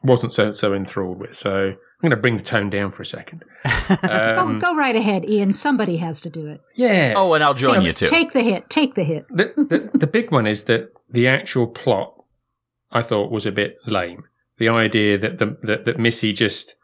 wasn't 0.04 0.34
so 0.34 0.52
so 0.52 0.74
enthralled 0.74 1.20
with. 1.20 1.36
So 1.36 1.70
I'm 1.70 1.78
going 2.02 2.12
to 2.12 2.18
bring 2.18 2.38
the 2.38 2.44
tone 2.44 2.70
down 2.70 2.92
for 2.92 3.02
a 3.02 3.06
second. 3.06 3.44
go, 4.02 4.08
um, 4.12 4.60
go 4.60 4.76
right 4.76 4.96
ahead, 4.96 5.30
Ian. 5.30 5.52
Somebody 5.54 5.98
has 5.98 6.22
to 6.22 6.30
do 6.30 6.48
it. 6.48 6.62
Yeah. 6.76 7.14
oh, 7.16 7.34
and 7.34 7.44
I'll 7.44 7.54
join 7.54 7.82
you 7.82 7.94
too. 7.94 8.08
Take 8.08 8.34
the 8.34 8.42
hit. 8.42 8.70
Take 8.70 8.96
the 8.96 9.04
hit. 9.04 9.28
the, 9.30 9.54
the, 9.58 9.98
the 9.98 10.08
big 10.08 10.32
one 10.32 10.48
is 10.48 10.64
that 10.66 10.94
the 11.10 11.28
actual 11.28 11.68
plot 11.68 12.14
I 12.92 13.02
thought 13.02 13.32
was 13.32 13.46
a 13.46 13.52
bit 13.52 13.78
lame. 13.86 14.24
The 14.58 14.70
idea 14.70 15.18
that 15.18 15.40
the 15.40 15.58
that, 15.64 15.86
that 15.86 16.00
Missy 16.00 16.34
just 16.34 16.76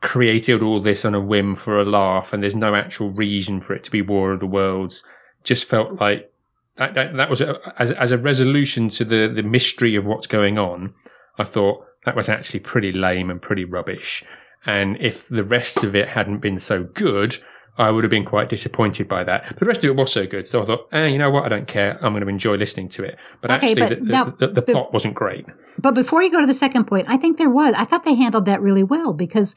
created 0.00 0.62
all 0.62 0.80
this 0.80 1.04
on 1.04 1.14
a 1.14 1.20
whim 1.20 1.56
for 1.56 1.80
a 1.80 1.84
laugh, 1.84 2.32
and 2.32 2.42
there's 2.42 2.56
no 2.56 2.74
actual 2.74 3.10
reason 3.10 3.60
for 3.60 3.74
it 3.74 3.84
to 3.84 3.90
be 3.90 4.02
War 4.02 4.32
of 4.32 4.40
the 4.40 4.46
Worlds, 4.46 5.04
just 5.44 5.68
felt 5.68 6.00
like 6.00 6.30
that 6.76 6.94
that, 6.94 7.16
that 7.16 7.30
was 7.30 7.40
a, 7.40 7.58
as 7.78 7.92
as 7.92 8.12
a 8.12 8.18
resolution 8.18 8.88
to 8.90 9.04
the 9.04 9.28
the 9.28 9.42
mystery 9.42 9.94
of 9.94 10.04
what's 10.04 10.26
going 10.26 10.58
on. 10.58 10.94
I 11.38 11.44
thought 11.44 11.84
that 12.06 12.16
was 12.16 12.28
actually 12.30 12.60
pretty 12.60 12.92
lame 12.92 13.28
and 13.30 13.42
pretty 13.42 13.64
rubbish. 13.66 14.24
And 14.64 14.96
if 15.00 15.28
the 15.28 15.44
rest 15.44 15.84
of 15.84 15.94
it 15.94 16.08
hadn't 16.08 16.38
been 16.38 16.56
so 16.58 16.84
good, 16.84 17.36
I 17.78 17.90
would 17.90 18.04
have 18.04 18.10
been 18.10 18.24
quite 18.24 18.48
disappointed 18.48 19.06
by 19.06 19.22
that. 19.24 19.44
But 19.48 19.58
the 19.60 19.66
rest 19.66 19.84
of 19.84 19.90
it 19.90 19.96
was 19.96 20.10
so 20.10 20.26
good, 20.26 20.46
so 20.46 20.62
I 20.62 20.66
thought, 20.66 20.88
eh, 20.92 21.06
you 21.06 21.18
know 21.18 21.30
what? 21.30 21.44
I 21.44 21.48
don't 21.50 21.68
care. 21.68 21.98
I'm 22.02 22.14
going 22.14 22.22
to 22.22 22.28
enjoy 22.28 22.54
listening 22.54 22.88
to 22.90 23.04
it. 23.04 23.18
But 23.42 23.50
Okay, 23.50 23.66
actually, 23.66 23.80
but 23.82 23.88
the, 23.90 23.96
the, 23.96 24.12
now- 24.12 24.24
the, 24.38 24.46
the 24.48 24.62
but- 24.62 24.72
plot 24.72 24.92
wasn't 24.94 25.14
great. 25.14 25.44
But 25.78 25.94
before 25.94 26.22
you 26.22 26.30
go 26.30 26.40
to 26.40 26.46
the 26.46 26.54
second 26.54 26.86
point, 26.86 27.06
I 27.06 27.18
think 27.18 27.36
there 27.36 27.50
was. 27.50 27.74
I 27.76 27.84
thought 27.84 28.04
they 28.06 28.14
handled 28.14 28.46
that 28.46 28.62
really 28.62 28.82
well 28.82 29.12
because 29.12 29.54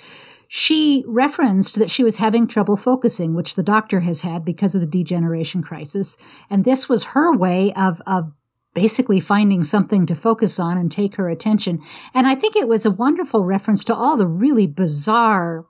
she 0.49 1.05
referenced 1.07 1.75
that 1.75 1.89
she 1.89 2.03
was 2.03 2.17
having 2.17 2.45
trouble 2.45 2.75
focusing, 2.75 3.35
which 3.35 3.55
the 3.55 3.63
doctor 3.63 4.01
has 4.01 4.21
had 4.21 4.43
because 4.43 4.75
of 4.75 4.81
the 4.81 4.87
degeneration 4.87 5.61
crisis. 5.63 6.17
And 6.49 6.65
this 6.65 6.89
was 6.89 7.03
her 7.15 7.33
way 7.33 7.71
of, 7.73 8.01
of 8.05 8.33
basically 8.79 9.19
finding 9.19 9.61
something 9.63 10.05
to 10.05 10.15
focus 10.15 10.57
on 10.57 10.77
and 10.77 10.89
take 10.89 11.15
her 11.15 11.27
attention. 11.27 11.81
And 12.13 12.27
I 12.27 12.33
think 12.33 12.55
it 12.55 12.67
was 12.67 12.85
a 12.85 12.91
wonderful 12.91 13.43
reference 13.43 13.83
to 13.85 13.95
all 13.95 14.15
the 14.15 14.25
really 14.25 14.67
bizarre 14.67 15.65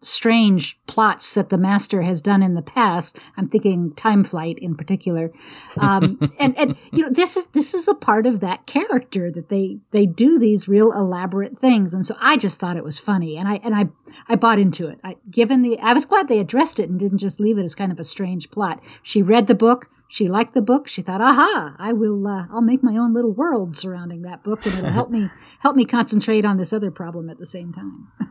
strange 0.00 0.78
plots 0.86 1.34
that 1.34 1.50
the 1.50 1.58
master 1.58 2.02
has 2.02 2.22
done 2.22 2.42
in 2.42 2.54
the 2.54 2.62
past. 2.62 3.18
I'm 3.36 3.48
thinking 3.48 3.92
Time 3.94 4.24
Flight 4.24 4.58
in 4.58 4.74
particular, 4.74 5.32
um, 5.78 6.18
and 6.38 6.56
and 6.58 6.76
you 6.92 7.02
know 7.02 7.10
this 7.10 7.36
is 7.36 7.46
this 7.46 7.74
is 7.74 7.88
a 7.88 7.94
part 7.94 8.26
of 8.26 8.40
that 8.40 8.66
character 8.66 9.30
that 9.30 9.48
they 9.50 9.78
they 9.90 10.06
do 10.06 10.38
these 10.38 10.68
real 10.68 10.92
elaborate 10.92 11.58
things, 11.58 11.92
and 11.92 12.06
so 12.06 12.16
I 12.20 12.36
just 12.36 12.60
thought 12.60 12.76
it 12.76 12.84
was 12.84 12.98
funny, 12.98 13.36
and 13.36 13.48
I 13.48 13.60
and 13.64 13.74
I 13.74 13.88
I 14.28 14.36
bought 14.36 14.58
into 14.58 14.88
it. 14.88 14.98
I, 15.04 15.16
given 15.30 15.62
the 15.62 15.78
I 15.78 15.92
was 15.92 16.06
glad 16.06 16.28
they 16.28 16.40
addressed 16.40 16.80
it 16.80 16.88
and 16.88 16.98
didn't 16.98 17.18
just 17.18 17.40
leave 17.40 17.58
it 17.58 17.64
as 17.64 17.74
kind 17.74 17.92
of 17.92 17.98
a 17.98 18.04
strange 18.04 18.50
plot. 18.50 18.82
She 19.02 19.22
read 19.22 19.46
the 19.46 19.54
book. 19.54 19.90
She 20.14 20.28
liked 20.28 20.54
the 20.54 20.60
book. 20.60 20.86
She 20.86 21.02
thought, 21.02 21.20
"Aha! 21.20 21.74
I 21.76 21.92
will. 21.92 22.24
Uh, 22.24 22.46
I'll 22.52 22.60
make 22.60 22.84
my 22.84 22.96
own 22.96 23.12
little 23.12 23.32
world 23.32 23.74
surrounding 23.74 24.22
that 24.22 24.44
book, 24.44 24.64
and 24.64 24.78
it'll 24.78 24.92
help 24.92 25.10
me 25.10 25.28
help 25.58 25.74
me 25.74 25.84
concentrate 25.84 26.44
on 26.44 26.56
this 26.56 26.72
other 26.72 26.92
problem 26.92 27.28
at 27.28 27.38
the 27.38 27.46
same 27.46 27.72
time." 27.72 28.08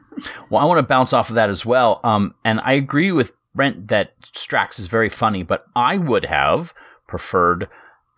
Well, 0.49 0.61
I 0.61 0.65
want 0.65 0.77
to 0.77 0.83
bounce 0.83 1.11
off 1.11 1.27
of 1.27 1.35
that 1.35 1.49
as 1.49 1.65
well. 1.65 1.99
Um, 2.01 2.35
and 2.45 2.61
I 2.61 2.73
agree 2.73 3.11
with 3.11 3.33
Brent 3.53 3.89
that 3.89 4.13
Strax 4.21 4.79
is 4.79 4.87
very 4.87 5.09
funny, 5.09 5.43
but 5.43 5.65
I 5.75 5.97
would 5.97 6.23
have 6.23 6.73
preferred 7.09 7.67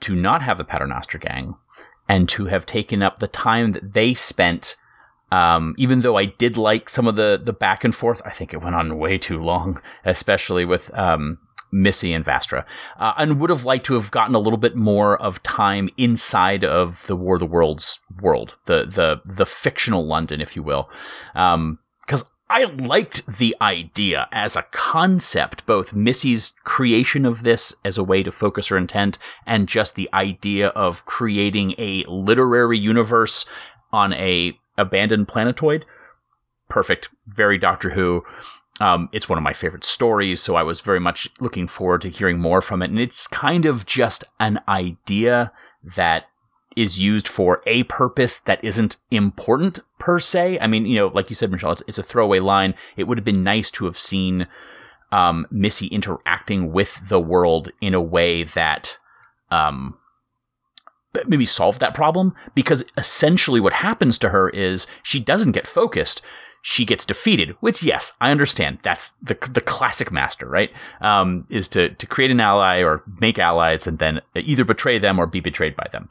to 0.01 0.13
not 0.13 0.43
have 0.43 0.59
the 0.59 0.65
Paternoster 0.65 1.17
gang 1.17 1.55
and 2.07 2.29
to 2.29 2.45
have 2.45 2.67
taken 2.67 3.01
up 3.01 3.17
the 3.17 3.27
time 3.27 3.71
that 3.71 3.93
they 3.93 4.13
spent. 4.13 4.75
Um, 5.31 5.73
even 5.79 6.01
though 6.01 6.15
I 6.15 6.25
did 6.25 6.57
like 6.57 6.89
some 6.89 7.07
of 7.07 7.15
the 7.15 7.41
the 7.43 7.53
back 7.53 7.83
and 7.83 7.95
forth, 7.95 8.21
I 8.23 8.29
think 8.29 8.53
it 8.53 8.61
went 8.61 8.75
on 8.75 8.99
way 8.99 9.17
too 9.17 9.41
long, 9.41 9.81
especially 10.03 10.65
with 10.65 10.93
um, 10.93 11.39
Missy 11.75 12.13
and 12.13 12.23
Vastra, 12.23 12.63
uh, 12.97 13.13
and 13.17 13.39
would 13.39 13.49
have 13.49 13.65
liked 13.65 13.85
to 13.87 13.95
have 13.95 14.09
gotten 14.09 14.33
a 14.33 14.39
little 14.39 14.57
bit 14.57 14.75
more 14.75 15.21
of 15.21 15.43
time 15.43 15.89
inside 15.97 16.63
of 16.63 17.03
the 17.07 17.15
War 17.15 17.35
of 17.35 17.41
the 17.41 17.45
Worlds 17.45 17.99
world, 18.21 18.55
the 18.65 18.85
the 18.85 19.21
the 19.25 19.45
fictional 19.45 20.07
London, 20.07 20.39
if 20.39 20.55
you 20.55 20.63
will. 20.63 20.89
Um, 21.35 21.79
because 22.05 22.23
I 22.49 22.65
liked 22.65 23.25
the 23.25 23.55
idea 23.59 24.27
as 24.31 24.55
a 24.55 24.65
concept, 24.71 25.65
both 25.65 25.93
Missy's 25.93 26.53
creation 26.63 27.25
of 27.25 27.43
this 27.43 27.73
as 27.83 27.97
a 27.97 28.03
way 28.03 28.21
to 28.23 28.31
focus 28.31 28.67
her 28.67 28.77
intent, 28.77 29.17
and 29.45 29.67
just 29.67 29.95
the 29.95 30.09
idea 30.13 30.67
of 30.67 31.05
creating 31.05 31.73
a 31.77 32.05
literary 32.07 32.77
universe 32.77 33.45
on 33.91 34.13
a 34.13 34.57
abandoned 34.77 35.27
planetoid. 35.27 35.85
Perfect, 36.69 37.09
very 37.27 37.57
Doctor 37.57 37.91
Who. 37.91 38.23
Um, 38.81 39.09
it's 39.13 39.29
one 39.29 39.37
of 39.37 39.43
my 39.43 39.53
favorite 39.53 39.85
stories, 39.85 40.41
so 40.41 40.55
I 40.55 40.63
was 40.63 40.81
very 40.81 40.99
much 40.99 41.29
looking 41.39 41.67
forward 41.67 42.01
to 42.01 42.09
hearing 42.09 42.39
more 42.39 42.61
from 42.61 42.81
it. 42.81 42.89
And 42.89 42.99
it's 42.99 43.27
kind 43.27 43.65
of 43.65 43.85
just 43.85 44.25
an 44.39 44.59
idea 44.67 45.51
that 45.95 46.25
is 46.75 46.99
used 46.99 47.27
for 47.27 47.61
a 47.65 47.83
purpose 47.83 48.37
that 48.39 48.63
isn't 48.63 48.97
important 49.11 49.79
per 49.97 50.19
se. 50.19 50.59
I 50.59 50.67
mean, 50.67 50.85
you 50.85 50.97
know, 50.97 51.07
like 51.07 51.29
you 51.29 51.35
said, 51.35 51.51
Michelle, 51.51 51.71
it's, 51.71 51.83
it's 51.87 51.97
a 51.97 52.03
throwaway 52.03 52.39
line. 52.39 52.75
It 52.97 53.05
would 53.05 53.17
have 53.17 53.25
been 53.25 53.43
nice 53.43 53.71
to 53.71 53.85
have 53.85 53.97
seen 53.97 54.47
um, 55.11 55.47
Missy 55.49 55.87
interacting 55.87 56.73
with 56.73 56.99
the 57.07 57.19
world 57.19 57.71
in 57.79 57.93
a 57.93 58.01
way 58.01 58.43
that 58.43 58.97
um, 59.51 59.97
maybe 61.27 61.45
solved 61.45 61.79
that 61.79 61.93
problem. 61.93 62.33
Because 62.53 62.83
essentially, 62.97 63.61
what 63.61 63.73
happens 63.73 64.17
to 64.17 64.29
her 64.29 64.49
is 64.49 64.85
she 65.01 65.21
doesn't 65.21 65.53
get 65.53 65.67
focused. 65.67 66.21
She 66.67 66.83
gets 66.83 67.05
defeated, 67.05 67.55
which 67.59 67.83
yes, 67.83 68.13
I 68.19 68.31
understand. 68.31 68.79
That's 68.81 69.11
the 69.21 69.37
the 69.51 69.61
classic 69.61 70.11
master, 70.11 70.47
right? 70.47 70.71
Um, 70.99 71.45
is 71.51 71.67
to 71.69 71.89
to 71.89 72.07
create 72.07 72.31
an 72.31 72.39
ally 72.39 72.81
or 72.81 73.03
make 73.21 73.37
allies 73.37 73.85
and 73.85 73.99
then 73.99 74.21
either 74.35 74.65
betray 74.65 74.97
them 74.97 75.19
or 75.19 75.27
be 75.27 75.41
betrayed 75.41 75.75
by 75.75 75.87
them 75.91 76.09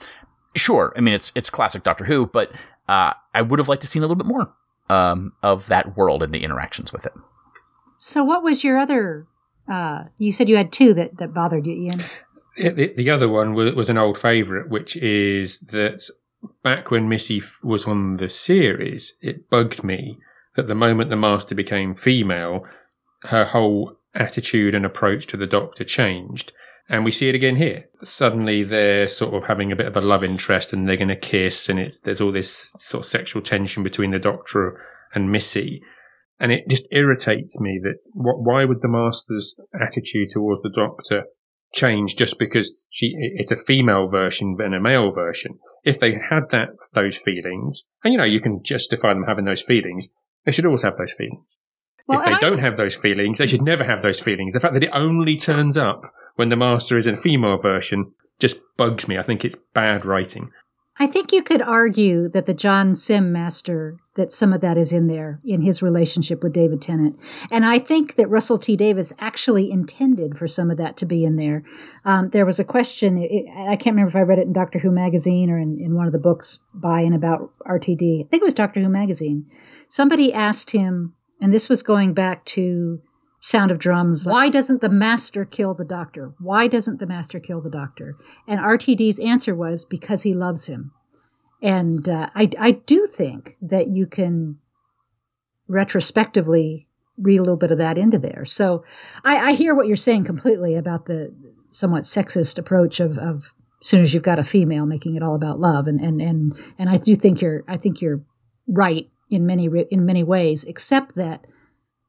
sure. 0.56 0.92
I 0.96 1.00
mean, 1.00 1.14
it's 1.14 1.32
it's 1.34 1.50
classic 1.50 1.82
Doctor 1.82 2.04
Who, 2.04 2.26
but 2.26 2.50
uh, 2.88 3.12
I 3.34 3.42
would 3.42 3.58
have 3.58 3.68
liked 3.68 3.82
to 3.82 3.88
seen 3.88 4.02
a 4.02 4.06
little 4.06 4.16
bit 4.16 4.26
more 4.26 4.52
um, 4.88 5.32
of 5.42 5.66
that 5.68 5.96
world 5.96 6.22
and 6.22 6.32
the 6.32 6.44
interactions 6.44 6.92
with 6.92 7.06
it. 7.06 7.12
So, 7.98 8.24
what 8.24 8.42
was 8.42 8.64
your 8.64 8.78
other? 8.78 9.26
Uh, 9.70 10.04
you 10.18 10.32
said 10.32 10.48
you 10.48 10.56
had 10.56 10.72
two 10.72 10.94
that 10.94 11.18
that 11.18 11.34
bothered 11.34 11.66
you, 11.66 11.74
Ian. 11.74 12.04
The, 12.56 12.92
the 12.96 13.10
other 13.10 13.28
one 13.28 13.54
was, 13.54 13.74
was 13.74 13.90
an 13.90 13.98
old 13.98 14.18
favourite, 14.18 14.68
which 14.68 14.96
is 14.96 15.58
that 15.60 16.04
back 16.62 16.90
when 16.90 17.08
Missy 17.08 17.38
f- 17.38 17.58
was 17.64 17.84
on 17.84 18.18
the 18.18 18.28
series, 18.28 19.16
it 19.20 19.50
bugged 19.50 19.82
me 19.82 20.18
that 20.56 20.66
the 20.66 20.74
moment 20.74 21.10
the 21.10 21.16
Master 21.16 21.54
became 21.54 21.94
female, 21.94 22.64
her 23.24 23.46
whole 23.46 23.96
attitude 24.14 24.74
and 24.74 24.86
approach 24.86 25.26
to 25.26 25.36
the 25.36 25.46
Doctor 25.46 25.84
changed. 25.84 26.52
And 26.88 27.04
we 27.04 27.10
see 27.10 27.28
it 27.28 27.34
again 27.34 27.56
here. 27.56 27.86
Suddenly 28.02 28.62
they're 28.62 29.08
sort 29.08 29.34
of 29.34 29.44
having 29.48 29.72
a 29.72 29.76
bit 29.76 29.86
of 29.86 29.96
a 29.96 30.00
love 30.00 30.22
interest 30.22 30.72
and 30.72 30.86
they're 30.86 30.96
going 30.96 31.08
to 31.08 31.16
kiss 31.16 31.68
and 31.68 31.80
it's, 31.80 32.00
there's 32.00 32.20
all 32.20 32.32
this 32.32 32.74
sort 32.78 33.04
of 33.04 33.10
sexual 33.10 33.42
tension 33.42 33.82
between 33.82 34.10
the 34.10 34.18
Doctor 34.18 34.80
and 35.14 35.32
Missy. 35.32 35.82
And 36.38 36.52
it 36.52 36.68
just 36.68 36.86
irritates 36.90 37.58
me 37.58 37.80
that 37.82 37.96
what, 38.12 38.42
why 38.42 38.64
would 38.64 38.82
the 38.82 38.88
Master's 38.88 39.58
attitude 39.80 40.28
towards 40.32 40.62
the 40.62 40.70
Doctor 40.70 41.24
change 41.74 42.16
just 42.16 42.38
because 42.38 42.72
she 42.88 43.14
it's 43.16 43.50
a 43.50 43.56
female 43.56 44.08
version 44.08 44.56
than 44.58 44.72
a 44.72 44.80
male 44.80 45.12
version. 45.12 45.52
If 45.82 46.00
they 46.00 46.12
had 46.12 46.44
that 46.50 46.68
those 46.92 47.16
feelings, 47.16 47.84
and 48.02 48.12
you 48.12 48.18
know 48.18 48.24
you 48.24 48.40
can 48.40 48.62
justify 48.62 49.12
them 49.12 49.24
having 49.26 49.44
those 49.44 49.60
feelings, 49.60 50.08
they 50.44 50.52
should 50.52 50.66
always 50.66 50.82
have 50.82 50.96
those 50.96 51.12
feelings. 51.12 51.56
Well, 52.06 52.20
if 52.20 52.26
they 52.26 52.32
I- 52.32 52.40
don't 52.40 52.58
have 52.58 52.76
those 52.76 52.94
feelings, 52.94 53.38
they 53.38 53.46
should 53.46 53.62
never 53.62 53.84
have 53.84 54.02
those 54.02 54.20
feelings. 54.20 54.52
The 54.52 54.60
fact 54.60 54.74
that 54.74 54.82
it 54.82 54.90
only 54.92 55.36
turns 55.36 55.76
up 55.76 56.12
when 56.36 56.48
the 56.50 56.56
master 56.56 56.96
is 56.98 57.06
in 57.06 57.14
a 57.14 57.18
female 57.18 57.56
version 57.60 58.12
just 58.38 58.58
bugs 58.76 59.08
me. 59.08 59.16
I 59.16 59.22
think 59.22 59.44
it's 59.44 59.56
bad 59.72 60.04
writing. 60.04 60.50
I 60.96 61.08
think 61.08 61.32
you 61.32 61.42
could 61.42 61.60
argue 61.60 62.28
that 62.28 62.46
the 62.46 62.54
John 62.54 62.94
Simm 62.94 63.32
master, 63.32 63.98
that 64.14 64.32
some 64.32 64.52
of 64.52 64.60
that 64.60 64.78
is 64.78 64.92
in 64.92 65.08
there 65.08 65.40
in 65.44 65.62
his 65.62 65.82
relationship 65.82 66.40
with 66.40 66.52
David 66.52 66.80
Tennant. 66.80 67.18
And 67.50 67.66
I 67.66 67.80
think 67.80 68.14
that 68.14 68.28
Russell 68.28 68.58
T. 68.58 68.76
Davies 68.76 69.12
actually 69.18 69.72
intended 69.72 70.38
for 70.38 70.46
some 70.46 70.70
of 70.70 70.76
that 70.76 70.96
to 70.98 71.06
be 71.06 71.24
in 71.24 71.34
there. 71.34 71.64
Um, 72.04 72.30
there 72.30 72.46
was 72.46 72.60
a 72.60 72.64
question, 72.64 73.18
it, 73.18 73.46
I 73.68 73.74
can't 73.74 73.96
remember 73.96 74.10
if 74.10 74.16
I 74.16 74.20
read 74.20 74.38
it 74.38 74.46
in 74.46 74.52
Doctor 74.52 74.78
Who 74.78 74.92
magazine 74.92 75.50
or 75.50 75.58
in, 75.58 75.80
in 75.80 75.96
one 75.96 76.06
of 76.06 76.12
the 76.12 76.18
books 76.18 76.60
by 76.72 77.00
and 77.00 77.14
about 77.14 77.50
RTD. 77.66 78.24
I 78.24 78.28
think 78.28 78.42
it 78.42 78.44
was 78.44 78.54
Doctor 78.54 78.80
Who 78.80 78.88
magazine. 78.88 79.46
Somebody 79.88 80.32
asked 80.32 80.70
him, 80.70 81.14
and 81.40 81.52
this 81.52 81.68
was 81.68 81.82
going 81.82 82.14
back 82.14 82.44
to 82.46 83.02
Sound 83.44 83.70
of 83.70 83.78
Drums. 83.78 84.24
Why 84.24 84.48
doesn't 84.48 84.80
the 84.80 84.88
master 84.88 85.44
kill 85.44 85.74
the 85.74 85.84
doctor? 85.84 86.32
Why 86.40 86.66
doesn't 86.66 86.98
the 86.98 87.04
master 87.06 87.38
kill 87.38 87.60
the 87.60 87.68
doctor? 87.68 88.16
And 88.48 88.58
RTD's 88.58 89.18
answer 89.18 89.54
was 89.54 89.84
because 89.84 90.22
he 90.22 90.32
loves 90.32 90.66
him. 90.66 90.92
And 91.60 92.08
uh, 92.08 92.30
I, 92.34 92.48
I 92.58 92.70
do 92.70 93.06
think 93.06 93.58
that 93.60 93.88
you 93.88 94.06
can 94.06 94.60
retrospectively 95.68 96.88
read 97.18 97.36
a 97.36 97.42
little 97.42 97.58
bit 97.58 97.70
of 97.70 97.76
that 97.76 97.98
into 97.98 98.18
there. 98.18 98.46
So 98.46 98.82
I, 99.26 99.50
I 99.50 99.52
hear 99.52 99.74
what 99.74 99.88
you're 99.88 99.96
saying 99.96 100.24
completely 100.24 100.74
about 100.74 101.04
the 101.04 101.34
somewhat 101.68 102.04
sexist 102.04 102.56
approach 102.56 102.98
of, 102.98 103.18
of 103.18 103.52
as 103.82 103.88
soon 103.88 104.00
as 104.00 104.14
you've 104.14 104.22
got 104.22 104.38
a 104.38 104.44
female 104.44 104.86
making 104.86 105.16
it 105.16 105.22
all 105.22 105.34
about 105.34 105.60
love. 105.60 105.86
And, 105.86 106.00
and, 106.00 106.18
and, 106.22 106.54
and 106.78 106.88
I 106.88 106.96
do 106.96 107.14
think 107.14 107.42
you're, 107.42 107.62
I 107.68 107.76
think 107.76 108.00
you're 108.00 108.22
right 108.66 109.10
in 109.28 109.44
many, 109.44 109.68
in 109.90 110.06
many 110.06 110.22
ways, 110.22 110.64
except 110.64 111.14
that 111.16 111.44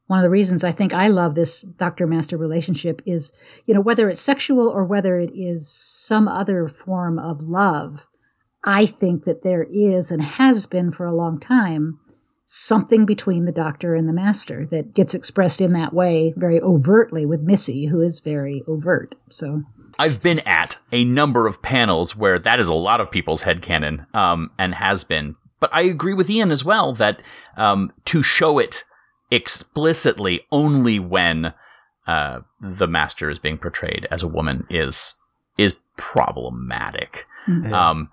one 0.06 0.18
of 0.18 0.22
the 0.22 0.30
reasons 0.30 0.62
I 0.62 0.72
think 0.72 0.94
I 0.94 1.08
love 1.08 1.34
this 1.34 1.62
doctor 1.62 2.06
master 2.06 2.36
relationship 2.36 3.02
is, 3.04 3.32
you 3.66 3.74
know, 3.74 3.80
whether 3.80 4.08
it's 4.08 4.20
sexual 4.20 4.68
or 4.68 4.84
whether 4.84 5.18
it 5.18 5.30
is 5.34 5.68
some 5.68 6.28
other 6.28 6.68
form 6.68 7.18
of 7.18 7.42
love, 7.42 8.06
I 8.64 8.86
think 8.86 9.24
that 9.24 9.42
there 9.42 9.64
is 9.64 10.10
and 10.10 10.22
has 10.22 10.66
been 10.66 10.92
for 10.92 11.06
a 11.06 11.14
long 11.14 11.40
time 11.40 11.98
something 12.46 13.04
between 13.04 13.44
the 13.44 13.52
doctor 13.52 13.96
and 13.96 14.08
the 14.08 14.12
master 14.12 14.66
that 14.70 14.94
gets 14.94 15.14
expressed 15.14 15.60
in 15.60 15.72
that 15.72 15.92
way 15.92 16.32
very 16.36 16.60
overtly 16.60 17.26
with 17.26 17.40
Missy, 17.40 17.86
who 17.86 18.00
is 18.00 18.20
very 18.20 18.62
overt. 18.68 19.16
So 19.30 19.62
I've 19.98 20.22
been 20.22 20.38
at 20.40 20.78
a 20.92 21.04
number 21.04 21.46
of 21.46 21.60
panels 21.60 22.14
where 22.14 22.38
that 22.38 22.60
is 22.60 22.68
a 22.68 22.74
lot 22.74 23.00
of 23.00 23.10
people's 23.10 23.42
headcanon, 23.42 24.12
um, 24.14 24.52
and 24.58 24.74
has 24.74 25.02
been. 25.04 25.34
But 25.58 25.70
I 25.72 25.82
agree 25.82 26.14
with 26.14 26.30
Ian 26.30 26.50
as 26.50 26.64
well 26.64 26.92
that 26.94 27.20
um, 27.56 27.92
to 28.06 28.22
show 28.22 28.58
it 28.58 28.84
explicitly 29.36 30.40
only 30.50 30.98
when 30.98 31.52
uh, 32.06 32.40
the 32.60 32.88
master 32.88 33.28
is 33.30 33.38
being 33.38 33.58
portrayed 33.58 34.08
as 34.10 34.22
a 34.22 34.28
woman 34.28 34.66
is 34.70 35.14
is 35.58 35.74
problematic. 35.96 37.26
Um, 37.72 38.08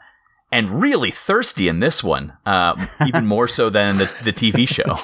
and 0.52 0.80
really 0.80 1.10
thirsty 1.10 1.68
in 1.68 1.80
this 1.80 2.04
one, 2.04 2.34
uh, 2.46 2.76
even 3.08 3.26
more 3.26 3.48
so 3.48 3.72
than 3.72 3.98
the, 3.98 4.06
the 4.24 4.32
TV 4.32 4.68
show. 4.78 5.00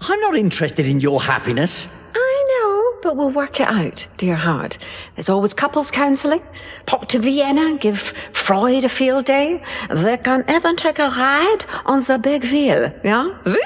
I'm 0.00 0.20
not 0.20 0.34
interested 0.34 0.86
in 0.86 1.00
your 1.00 1.20
happiness. 1.20 1.94
I 2.14 2.44
know, 2.52 3.00
but 3.02 3.16
we'll 3.18 3.30
work 3.30 3.60
it 3.60 3.68
out, 3.68 4.08
dear 4.16 4.36
heart. 4.36 4.78
There's 5.14 5.28
always 5.28 5.52
couples 5.52 5.90
counselling. 5.90 6.42
Pop 6.86 7.06
to 7.08 7.18
Vienna, 7.18 7.76
give 7.76 7.98
Freud 8.32 8.86
a 8.86 8.88
field 8.88 9.26
day. 9.26 9.62
They 9.90 10.16
can 10.16 10.44
even 10.48 10.76
take 10.76 10.98
a 10.98 11.08
ride 11.08 11.64
on 11.84 12.02
the 12.02 12.18
big 12.18 12.44
wheel, 12.44 12.90
yeah? 13.04 13.36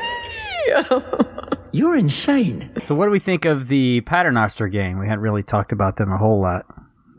You're 1.75 1.97
insane. 1.97 2.71
So, 2.83 2.95
what 2.95 3.07
do 3.07 3.11
we 3.11 3.19
think 3.19 3.45
of 3.45 3.67
the 3.67 4.01
Paternoster 4.03 4.69
gang? 4.69 4.97
We 4.97 5.09
hadn't 5.09 5.23
really 5.23 5.43
talked 5.43 5.73
about 5.73 5.97
them 5.97 6.13
a 6.13 6.17
whole 6.17 6.41
lot. 6.41 6.67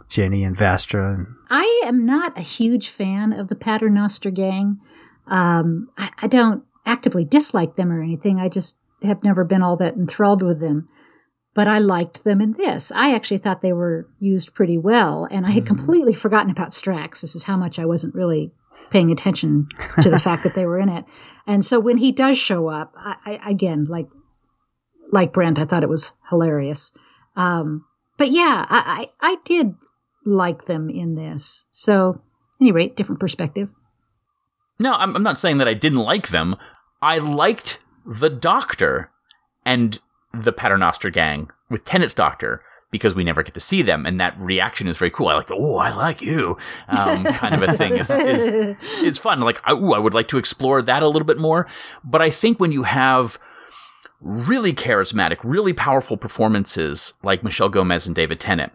Jenny 0.08 0.46
and 0.46 0.56
Vastra. 0.56 1.16
And 1.16 1.28
I 1.50 1.82
am 1.86 2.06
not 2.06 2.38
a 2.38 2.42
huge 2.42 2.88
fan 2.88 3.34
of 3.34 3.50
the 3.50 3.56
Paternoster 3.56 4.32
gang. 4.32 4.80
Um, 5.28 5.90
I, 5.98 6.10
I 6.22 6.28
don't 6.28 6.64
actively 6.86 7.26
dislike 7.26 7.76
them 7.76 7.92
or 7.92 8.02
anything. 8.02 8.40
I 8.40 8.48
just 8.48 8.80
have 9.04 9.26
never 9.26 9.44
been 9.44 9.62
all 9.62 9.76
that 9.76 9.96
enthralled 9.96 10.42
with 10.42 10.62
them. 10.62 10.88
But 11.54 11.68
I 11.68 11.80
liked 11.80 12.24
them 12.24 12.40
in 12.40 12.54
this. 12.54 12.94
I 12.94 13.14
actually 13.14 13.40
thought 13.40 13.62
they 13.62 13.74
were 13.74 14.08
used 14.20 14.54
pretty 14.54 14.78
well, 14.78 15.28
and 15.30 15.46
I 15.46 15.52
had 15.52 15.66
completely 15.66 16.14
forgotten 16.14 16.50
about 16.50 16.70
Strax. 16.70 17.20
This 17.20 17.36
is 17.36 17.44
how 17.44 17.58
much 17.58 17.78
I 17.78 17.86
wasn't 17.86 18.16
really 18.16 18.54
paying 18.90 19.12
attention 19.12 19.68
to 20.00 20.10
the 20.10 20.20
fact 20.28 20.44
that 20.44 20.56
they 20.56 20.66
were 20.66 20.80
in 20.80 20.88
it. 20.88 21.04
And 21.46 21.66
so 21.66 21.78
when 21.78 21.98
he 21.98 22.14
does 22.14 22.38
show 22.38 22.70
up, 22.70 22.94
I, 22.98 23.40
I 23.44 23.50
again, 23.50 23.86
like 23.90 24.08
like 25.16 25.34
Brent, 25.34 25.58
I 25.58 25.66
thought 25.66 25.82
it 25.82 25.90
was 25.90 26.12
hilarious. 26.30 26.94
Um, 27.36 27.86
but 28.18 28.30
yeah, 28.30 28.66
I, 28.70 29.10
I, 29.22 29.32
I 29.32 29.38
did 29.46 29.74
like 30.26 30.68
them 30.68 30.90
in 30.90 31.16
this. 31.16 31.66
So, 31.72 32.22
any 32.62 32.72
rate, 32.72 32.96
different 32.96 33.20
perspective. 33.20 33.70
No, 34.78 34.94
I'm, 34.94 35.16
I'm 35.16 35.24
not 35.24 35.40
saying 35.40 35.58
that 35.58 35.68
I 35.68 35.74
didn't 35.74 36.00
like 36.00 36.28
them. 36.28 36.56
I 37.02 37.18
liked 37.18 37.80
the 38.06 38.30
Doctor 38.30 39.10
and 39.66 40.00
the 40.34 40.52
Paternoster 40.52 41.10
gang 41.10 41.50
with 41.70 41.86
Tennant's 41.86 42.14
Doctor 42.14 42.62
because 42.92 43.16
we 43.16 43.24
never 43.24 43.44
get 43.44 43.54
to 43.54 43.60
see 43.60 43.82
them, 43.82 44.06
and 44.06 44.22
that 44.22 44.40
reaction 44.40 44.88
is 44.88 44.98
very 44.98 45.12
cool. 45.12 45.28
I 45.28 45.36
like 45.36 45.48
the 45.48 45.56
"oh, 45.56 45.76
I 45.76 45.94
like 45.94 46.22
you" 46.22 46.58
um, 46.88 47.24
kind 47.26 47.56
of 47.56 47.62
a 47.62 47.78
thing. 47.78 47.98
is 47.98 48.10
is 48.10 48.48
is 49.02 49.18
fun. 49.18 49.42
Like, 49.42 49.60
I, 49.66 49.74
ooh, 49.74 49.94
I 49.94 50.00
would 50.00 50.14
like 50.14 50.28
to 50.30 50.38
explore 50.38 50.82
that 50.82 51.04
a 51.04 51.08
little 51.08 51.26
bit 51.26 51.38
more. 51.38 51.68
But 52.04 52.22
I 52.22 52.30
think 52.30 52.60
when 52.60 52.72
you 52.72 52.84
have 52.84 53.38
really 54.22 54.74
charismatic, 54.74 55.38
really 55.44 55.74
powerful 55.74 56.18
performances 56.18 57.14
like 57.24 57.44
Michelle 57.44 57.70
Gomez 57.70 58.08
and 58.08 58.16
David 58.16 58.40
Tennant, 58.40 58.72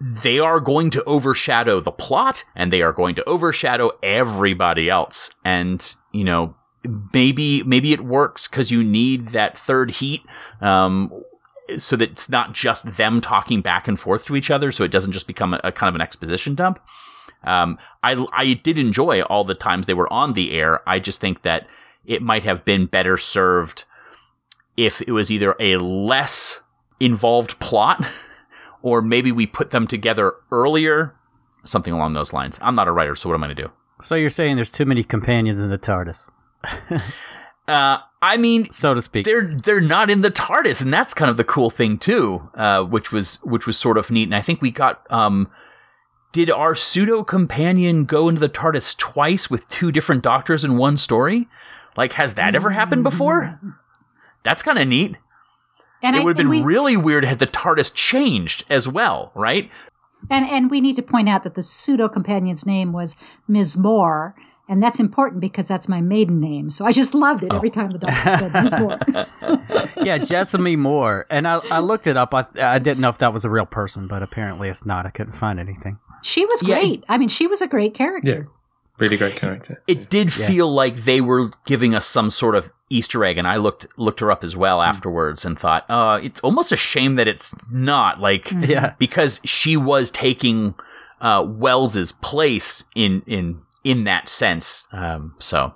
they 0.00 0.38
are 0.38 0.60
going 0.60 0.90
to 0.90 1.02
overshadow 1.04 1.80
the 1.80 1.90
plot 1.90 2.44
and 2.54 2.72
they 2.72 2.82
are 2.82 2.92
going 2.92 3.14
to 3.14 3.24
overshadow 3.24 3.90
everybody 4.02 4.90
else. 4.90 5.30
And, 5.44 5.94
you 6.12 6.24
know, 6.24 6.54
maybe, 7.12 7.62
maybe 7.62 7.92
it 7.92 8.04
works 8.04 8.46
because 8.46 8.70
you 8.70 8.84
need 8.84 9.30
that 9.30 9.56
third 9.56 9.90
heat, 9.90 10.22
um, 10.60 11.10
so 11.78 11.96
that 11.96 12.10
it's 12.10 12.28
not 12.28 12.52
just 12.52 12.84
them 12.96 13.22
talking 13.22 13.62
back 13.62 13.88
and 13.88 13.98
forth 13.98 14.26
to 14.26 14.36
each 14.36 14.50
other. 14.50 14.70
So 14.70 14.84
it 14.84 14.90
doesn't 14.90 15.12
just 15.12 15.26
become 15.26 15.54
a, 15.54 15.60
a 15.64 15.72
kind 15.72 15.88
of 15.88 15.94
an 15.94 16.02
exposition 16.02 16.54
dump. 16.54 16.78
Um, 17.42 17.78
I, 18.02 18.24
I 18.32 18.52
did 18.52 18.78
enjoy 18.78 19.22
all 19.22 19.44
the 19.44 19.54
times 19.54 19.86
they 19.86 19.94
were 19.94 20.12
on 20.12 20.34
the 20.34 20.52
air. 20.52 20.86
I 20.86 20.98
just 20.98 21.20
think 21.20 21.42
that 21.42 21.66
it 22.04 22.20
might 22.20 22.44
have 22.44 22.66
been 22.66 22.84
better 22.84 23.16
served 23.16 23.84
if 24.76 25.00
it 25.02 25.12
was 25.12 25.30
either 25.30 25.54
a 25.60 25.76
less 25.76 26.60
involved 27.00 27.58
plot 27.60 28.04
or 28.82 29.00
maybe 29.02 29.32
we 29.32 29.46
put 29.46 29.70
them 29.70 29.86
together 29.86 30.34
earlier, 30.50 31.14
something 31.64 31.92
along 31.92 32.14
those 32.14 32.32
lines. 32.32 32.58
I'm 32.62 32.74
not 32.74 32.88
a 32.88 32.92
writer, 32.92 33.14
so 33.14 33.28
what 33.28 33.34
am 33.36 33.44
I 33.44 33.46
going 33.48 33.56
to 33.56 33.62
do? 33.64 33.70
so 34.00 34.16
you're 34.16 34.28
saying 34.28 34.56
there's 34.56 34.72
too 34.72 34.84
many 34.84 35.04
companions 35.04 35.62
in 35.62 35.70
the 35.70 35.78
TARDIS, 35.78 36.28
Uh, 37.66 37.98
I 38.20 38.36
mean, 38.36 38.70
so 38.70 38.92
to 38.92 39.00
speak. 39.00 39.24
they're 39.24 39.56
they're 39.62 39.80
not 39.80 40.10
in 40.10 40.20
the 40.20 40.30
TARDIS, 40.30 40.82
and 40.82 40.92
that's 40.92 41.14
kind 41.14 41.30
of 41.30 41.38
the 41.38 41.44
cool 41.44 41.70
thing 41.70 41.96
too, 41.96 42.50
uh, 42.54 42.82
which 42.82 43.10
was 43.10 43.36
which 43.42 43.66
was 43.66 43.78
sort 43.78 43.96
of 43.96 44.10
neat. 44.10 44.24
And 44.24 44.34
I 44.34 44.42
think 44.42 44.60
we 44.60 44.70
got. 44.70 45.10
Um, 45.10 45.50
did 46.32 46.50
our 46.50 46.74
pseudo 46.74 47.22
companion 47.24 48.04
go 48.04 48.28
into 48.28 48.40
the 48.40 48.48
TARDIS 48.50 48.98
twice 48.98 49.48
with 49.48 49.66
two 49.68 49.90
different 49.92 50.22
doctors 50.22 50.62
in 50.64 50.76
one 50.76 50.96
story? 50.98 51.48
Like, 51.96 52.12
has 52.12 52.34
that 52.34 52.54
ever 52.54 52.70
happened 52.70 53.02
before? 53.04 53.58
That's 54.44 54.62
kind 54.62 54.78
of 54.78 54.86
neat. 54.86 55.16
And 56.02 56.14
it 56.14 56.22
would 56.22 56.36
have 56.36 56.46
been 56.46 56.50
we- 56.50 56.62
really 56.62 56.96
weird 56.96 57.24
had 57.24 57.38
the 57.38 57.46
TARDIS 57.46 57.92
changed 57.94 58.64
as 58.68 58.86
well, 58.86 59.32
right? 59.34 59.70
And 60.30 60.46
and 60.46 60.70
we 60.70 60.80
need 60.80 60.96
to 60.96 61.02
point 61.02 61.28
out 61.28 61.42
that 61.44 61.54
the 61.54 61.62
pseudo 61.62 62.08
companion's 62.08 62.64
name 62.66 62.92
was 62.92 63.16
Ms. 63.48 63.76
Moore, 63.76 64.34
and 64.68 64.82
that's 64.82 64.98
important 64.98 65.40
because 65.40 65.68
that's 65.68 65.88
my 65.88 66.00
maiden 66.00 66.40
name. 66.40 66.70
So 66.70 66.86
I 66.86 66.92
just 66.92 67.14
loved 67.14 67.42
it 67.42 67.48
oh. 67.52 67.56
every 67.56 67.70
time 67.70 67.90
the 67.90 67.98
doctor 67.98 68.36
said 68.36 68.52
Ms. 68.52 68.74
Moore. 68.78 68.98
yeah, 70.02 70.18
Jessamy 70.18 70.76
Moore. 70.76 71.26
And 71.28 71.46
I, 71.46 71.60
I 71.70 71.80
looked 71.80 72.06
it 72.06 72.16
up. 72.16 72.32
I, 72.34 72.46
I 72.60 72.78
didn't 72.78 73.00
know 73.00 73.10
if 73.10 73.18
that 73.18 73.32
was 73.32 73.44
a 73.44 73.50
real 73.50 73.66
person, 73.66 74.06
but 74.08 74.22
apparently 74.22 74.68
it's 74.68 74.86
not. 74.86 75.06
I 75.06 75.10
couldn't 75.10 75.34
find 75.34 75.60
anything. 75.60 75.98
She 76.22 76.44
was 76.46 76.62
Yeah. 76.62 76.78
great. 76.78 77.04
I 77.08 77.18
mean, 77.18 77.28
she 77.28 77.46
was 77.46 77.60
a 77.60 77.66
great 77.66 77.94
character. 77.94 78.48
Really 78.98 79.16
great 79.16 79.36
character. 79.36 79.82
It 79.86 80.08
did 80.08 80.36
Yeah. 80.36 80.46
feel 80.46 80.72
like 80.72 80.96
they 80.96 81.20
were 81.20 81.50
giving 81.66 81.94
us 81.94 82.06
some 82.06 82.30
sort 82.30 82.54
of 82.54 82.70
Easter 82.94 83.24
egg, 83.24 83.36
and 83.38 83.46
I 83.46 83.56
looked 83.56 83.86
looked 83.96 84.20
her 84.20 84.30
up 84.30 84.42
as 84.44 84.56
well 84.56 84.80
Hmm. 84.80 84.88
afterwards 84.88 85.44
and 85.44 85.58
thought, 85.58 85.84
uh, 85.90 86.18
it's 86.22 86.40
almost 86.40 86.72
a 86.72 86.76
shame 86.76 87.14
that 87.16 87.28
it's 87.28 87.54
not 87.70 88.20
like 88.20 88.50
Yeah. 88.52 88.94
because 88.98 89.40
she 89.44 89.76
was 89.76 90.10
taking 90.10 90.74
uh, 91.20 91.42
Wells's 91.46 92.12
place 92.12 92.84
in 92.94 93.22
in 93.26 93.60
in 93.82 94.04
that 94.04 94.28
sense. 94.28 94.86
Um, 94.92 95.34
so 95.38 95.74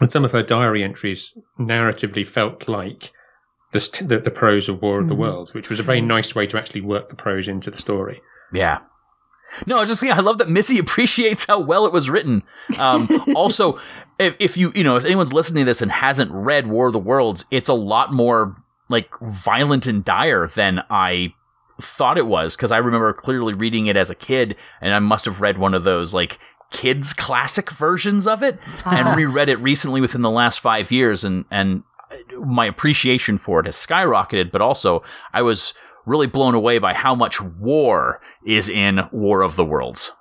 And 0.00 0.10
some 0.10 0.24
of 0.24 0.32
her 0.32 0.42
diary 0.42 0.82
entries 0.82 1.32
narratively 1.58 2.26
felt 2.26 2.68
like 2.68 3.12
the, 3.72 3.80
st- 3.80 4.08
the, 4.08 4.18
the 4.18 4.30
prose 4.30 4.68
of 4.68 4.82
War 4.82 4.98
of 5.00 5.08
the 5.08 5.14
Worlds, 5.14 5.54
which 5.54 5.70
was 5.70 5.80
a 5.80 5.82
very 5.82 6.00
nice 6.02 6.34
way 6.34 6.46
to 6.46 6.58
actually 6.58 6.80
work 6.82 7.08
the 7.08 7.14
prose 7.16 7.48
into 7.48 7.70
the 7.70 7.78
story. 7.78 8.20
Yeah. 8.52 8.78
No, 9.66 9.76
I 9.76 9.80
was 9.80 9.88
just 9.90 10.00
saying, 10.00 10.12
I 10.12 10.20
love 10.20 10.38
that 10.38 10.48
Missy 10.50 10.78
appreciates 10.84 11.46
how 11.46 11.60
well 11.60 11.86
it 11.86 11.92
was 11.92 12.10
written. 12.10 12.42
Um, 12.78 13.08
also, 13.36 13.78
if, 14.18 14.36
if 14.38 14.56
you, 14.56 14.72
you 14.74 14.84
know, 14.84 14.96
if 14.96 15.04
anyone's 15.04 15.32
listening 15.32 15.64
to 15.64 15.70
this 15.70 15.82
and 15.82 15.90
hasn't 15.90 16.30
read 16.32 16.66
War 16.66 16.88
of 16.88 16.92
the 16.92 16.98
Worlds, 16.98 17.44
it's 17.50 17.68
a 17.68 17.74
lot 17.74 18.12
more 18.12 18.56
like 18.88 19.08
violent 19.20 19.86
and 19.86 20.04
dire 20.04 20.46
than 20.46 20.82
I 20.90 21.34
thought 21.80 22.18
it 22.18 22.26
was. 22.26 22.56
Cause 22.56 22.72
I 22.72 22.78
remember 22.78 23.12
clearly 23.12 23.54
reading 23.54 23.86
it 23.86 23.96
as 23.96 24.10
a 24.10 24.14
kid 24.14 24.56
and 24.80 24.92
I 24.92 24.98
must 24.98 25.24
have 25.24 25.40
read 25.40 25.58
one 25.58 25.74
of 25.74 25.84
those 25.84 26.14
like 26.14 26.38
kids 26.70 27.12
classic 27.12 27.70
versions 27.70 28.26
of 28.26 28.42
it 28.42 28.58
and 28.86 29.16
reread 29.16 29.48
it 29.48 29.56
recently 29.56 30.00
within 30.00 30.22
the 30.22 30.30
last 30.30 30.60
five 30.60 30.90
years. 30.90 31.24
And, 31.24 31.44
and 31.50 31.82
my 32.38 32.66
appreciation 32.66 33.38
for 33.38 33.60
it 33.60 33.66
has 33.66 33.76
skyrocketed, 33.76 34.50
but 34.50 34.60
also 34.60 35.02
I 35.32 35.42
was 35.42 35.74
really 36.06 36.26
blown 36.26 36.54
away 36.54 36.78
by 36.78 36.94
how 36.94 37.14
much 37.14 37.40
war 37.40 38.20
is 38.44 38.68
in 38.68 39.00
War 39.12 39.42
of 39.42 39.56
the 39.56 39.64
Worlds. 39.64 40.12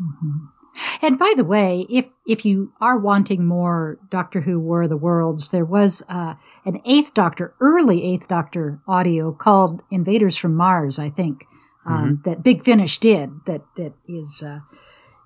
Mm-hmm. 0.00 0.57
And 1.02 1.18
by 1.18 1.32
the 1.36 1.44
way, 1.44 1.86
if 1.88 2.06
if 2.26 2.44
you 2.44 2.72
are 2.80 2.98
wanting 2.98 3.46
more 3.46 3.98
Doctor 4.10 4.42
Who 4.42 4.60
War 4.60 4.82
of 4.82 4.90
the 4.90 4.96
Worlds, 4.96 5.50
there 5.50 5.64
was 5.64 6.02
uh, 6.08 6.34
an 6.64 6.80
Eighth 6.84 7.14
Doctor, 7.14 7.54
early 7.60 8.04
Eighth 8.04 8.28
Doctor 8.28 8.80
audio 8.86 9.32
called 9.32 9.82
"Invaders 9.90 10.36
from 10.36 10.54
Mars," 10.54 10.98
I 10.98 11.10
think, 11.10 11.44
um, 11.86 12.22
that 12.24 12.42
Big 12.42 12.64
Finish 12.64 12.98
did. 12.98 13.30
That 13.46 13.62
that 13.76 13.94
is, 14.06 14.42
uh, 14.46 14.60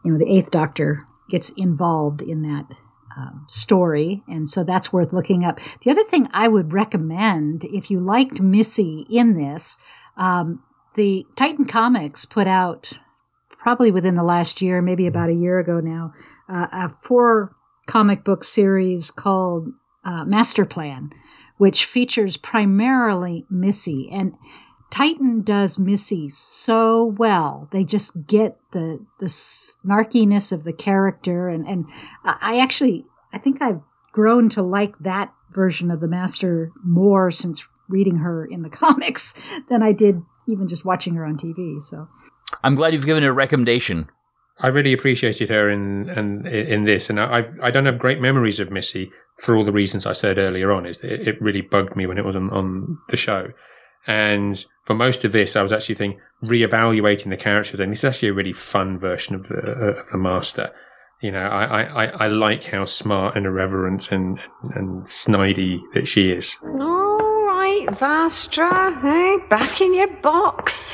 you 0.05 0.13
know, 0.13 0.19
the 0.19 0.31
Eighth 0.31 0.51
Doctor 0.51 1.07
gets 1.31 1.51
involved 1.51 2.21
in 2.21 2.43
that 2.43 2.67
um, 3.17 3.45
story, 3.49 4.23
and 4.29 4.49
so 4.49 4.65
that's 4.65 4.93
worth 4.93 5.13
looking 5.13 5.45
up. 5.45 5.59
The 5.83 5.91
other 5.91 6.05
thing 6.05 6.29
I 6.33 6.49
would 6.49 6.73
recommend, 6.73 7.65
if 7.65 7.91
you 7.91 8.01
liked 8.01 8.41
Missy 8.41 9.07
in 9.11 9.35
this, 9.37 9.79
um, 10.17 10.63
the 10.95 11.27
Titan 11.37 11.65
Comics 11.65 12.25
put 12.25 12.47
out 12.47 12.93
probably 13.63 13.93
within 13.93 14.17
the 14.17 14.25
last 14.25 14.61
year, 14.61 14.83
maybe 14.83 15.07
about 15.07 15.31
a 15.31 15.35
year 15.35 15.61
ago 15.61 15.79
now, 15.79 16.13
uh, 16.49 16.67
a 16.73 16.93
four 17.01 17.55
comic 17.87 18.25
book 18.25 18.43
series 18.43 19.11
called 19.11 19.69
uh, 20.05 20.25
Master 20.25 20.67
Plan, 20.67 21.11
which 21.59 21.85
features 21.85 22.37
primarily 22.37 23.47
Missy. 23.49 24.09
And 24.13 24.35
Titan 24.91 25.43
does 25.43 25.79
Missy 25.79 26.29
so 26.29 27.05
well. 27.05 27.69
They 27.73 27.85
just 27.85 28.27
get 28.27 28.59
the 28.73 29.07
the 29.21 29.27
snarkiness 29.27 30.53
of 30.53 30.65
the 30.65 30.73
character, 30.73 31.49
and 31.49 31.67
and 31.67 31.87
I 32.25 32.59
actually 32.59 33.07
I 33.33 33.39
think 33.39 33.63
I've 33.63 33.81
grown 34.11 34.49
to 34.51 34.63
like 34.63 34.99
that 34.99 35.33
version 35.53 35.91
of 35.91 36.01
the 36.01 36.09
Master 36.09 36.73
more 36.85 37.31
since 37.31 37.67
reading 37.89 38.17
her 38.17 38.45
in 38.45 38.63
the 38.63 38.69
comics 38.83 39.35
than 39.71 39.83
I 39.83 39.93
did 39.93 40.23
even 40.49 40.67
just 40.67 40.85
watching 40.85 41.15
her 41.15 41.25
on 41.25 41.39
TV. 41.39 41.81
So. 41.81 42.09
I'm 42.63 42.75
glad 42.75 42.93
you've 42.93 43.07
given 43.07 43.25
it 43.25 43.29
a 43.29 43.33
recommendation. 43.33 44.09
I 44.59 44.69
really 44.69 44.93
appreciated 44.93 45.49
her 45.49 45.71
in 45.71 46.09
in, 46.11 46.47
in 46.47 46.85
this, 46.85 47.11
and 47.11 47.21
I 47.21 47.45
I 47.63 47.71
don't 47.71 47.87
have 47.87 47.99
great 47.99 48.21
memories 48.21 48.61
of 48.61 48.71
Missy 48.71 49.11
for 49.39 49.57
all 49.57 49.65
the 49.65 49.73
reasons 49.73 50.07
I 50.07 50.13
said 50.13 50.39
earlier 50.39 50.71
on. 50.73 50.87
Is 50.87 50.99
that 50.99 51.13
it, 51.13 51.29
it 51.29 51.43
really 51.43 51.63
bugged 51.63 51.97
me 51.97 52.07
when 52.07 52.19
it 52.19 52.25
was 52.25 52.37
on, 52.37 52.51
on 52.51 52.99
the 53.09 53.17
show, 53.17 53.49
and 54.07 54.65
for 54.85 54.95
most 54.95 55.25
of 55.25 55.33
this, 55.33 55.57
I 55.57 55.63
was 55.63 55.73
actually 55.73 55.95
thinking 55.95 56.21
reevaluating 56.45 57.31
the 57.31 57.37
characters, 57.37 57.81
and 57.81 57.93
this 57.93 58.01
is 58.01 58.05
actually 58.05 58.29
a 58.29 58.35
really 58.35 58.53
fun 58.53 58.99
version 58.99 59.35
of 59.35 59.49
the 59.49 59.63
uh, 59.63 60.01
of 60.01 60.11
the 60.11 60.19
Master. 60.19 60.71
You 61.21 61.31
know, 61.31 61.47
I, 61.47 61.83
I, 61.83 62.05
I 62.07 62.27
like 62.27 62.65
how 62.65 62.85
smart 62.85 63.37
and 63.37 63.47
irreverent 63.47 64.11
and 64.11 64.41
and 64.75 65.05
snidey 65.07 65.81
that 65.95 66.09
she 66.09 66.31
is. 66.31 66.57
All 66.63 67.47
right, 67.47 67.87
Vastra, 67.91 69.01
hey, 69.01 69.39
back 69.49 69.81
in 69.81 69.95
your 69.95 70.13
box. 70.17 70.92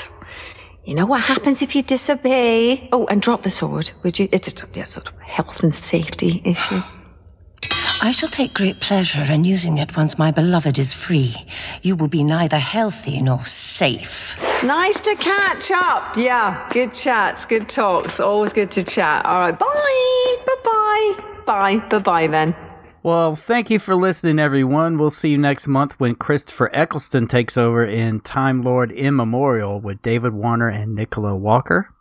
You 0.88 0.94
know 0.94 1.04
what 1.04 1.20
happens 1.20 1.60
if 1.60 1.76
you 1.76 1.82
disobey? 1.82 2.88
Oh, 2.92 3.06
and 3.08 3.20
drop 3.20 3.42
the 3.42 3.50
sword, 3.50 3.90
would 4.02 4.18
you? 4.18 4.26
It's 4.32 4.50
a 4.50 4.66
yeah, 4.72 4.84
sort 4.84 5.06
of 5.06 5.20
health 5.20 5.62
and 5.62 5.74
safety 5.74 6.40
issue. 6.46 6.80
I 8.00 8.10
shall 8.10 8.30
take 8.30 8.54
great 8.54 8.80
pleasure 8.80 9.30
in 9.30 9.44
using 9.44 9.76
it 9.76 9.98
once 9.98 10.18
my 10.18 10.30
beloved 10.30 10.78
is 10.78 10.94
free. 10.94 11.44
You 11.82 11.94
will 11.94 12.08
be 12.08 12.24
neither 12.24 12.58
healthy 12.58 13.20
nor 13.20 13.44
safe. 13.44 14.38
Nice 14.64 14.98
to 15.00 15.14
catch 15.16 15.70
up. 15.72 16.16
Yeah, 16.16 16.66
good 16.72 16.94
chats, 16.94 17.44
good 17.44 17.68
talks. 17.68 18.18
Always 18.18 18.54
good 18.54 18.70
to 18.70 18.82
chat. 18.82 19.26
All 19.26 19.40
right, 19.40 19.58
bye, 19.58 20.36
bye 20.46 20.56
bye, 20.64 21.24
bye, 21.44 21.78
bye 21.90 21.98
bye 21.98 22.26
then. 22.28 22.56
Well, 23.02 23.34
thank 23.34 23.70
you 23.70 23.78
for 23.78 23.94
listening, 23.94 24.38
everyone. 24.38 24.98
We'll 24.98 25.10
see 25.10 25.30
you 25.30 25.38
next 25.38 25.68
month 25.68 25.98
when 26.00 26.16
Christopher 26.16 26.68
Eccleston 26.74 27.28
takes 27.28 27.56
over 27.56 27.84
in 27.84 28.20
Time 28.20 28.62
Lord 28.62 28.90
Immemorial 28.90 29.80
with 29.80 30.02
David 30.02 30.34
Warner 30.34 30.68
and 30.68 30.94
Nicola 30.94 31.36
Walker. 31.36 31.94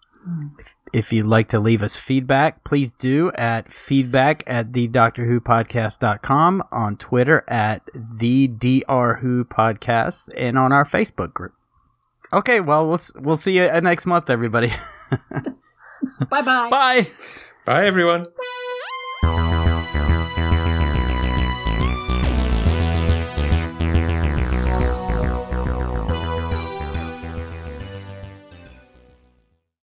If, 0.59 0.75
if 0.91 1.13
you'd 1.13 1.25
like 1.25 1.49
to 1.49 1.59
leave 1.59 1.83
us 1.83 1.97
feedback, 1.97 2.63
please 2.63 2.91
do 2.91 3.31
at 3.33 3.71
feedback 3.71 4.43
at 4.47 4.73
the 4.73 4.87
Doctor 4.87 5.25
Who 5.25 5.39
podcast.com, 5.39 6.63
on 6.71 6.97
Twitter 6.97 7.45
at 7.47 7.83
the 7.93 8.47
DR 8.47 9.19
Who 9.21 9.45
podcast, 9.45 10.29
and 10.35 10.57
on 10.57 10.71
our 10.71 10.83
Facebook 10.83 11.33
group. 11.33 11.53
Okay, 12.33 12.59
well, 12.59 12.87
we'll, 12.87 12.99
we'll 13.15 13.37
see 13.37 13.55
you 13.55 13.69
next 13.81 14.05
month, 14.05 14.29
everybody. 14.29 14.71
Bye 16.29 16.41
bye. 16.41 16.69
Bye. 16.69 17.07
Bye, 17.65 17.85
everyone. 17.85 18.27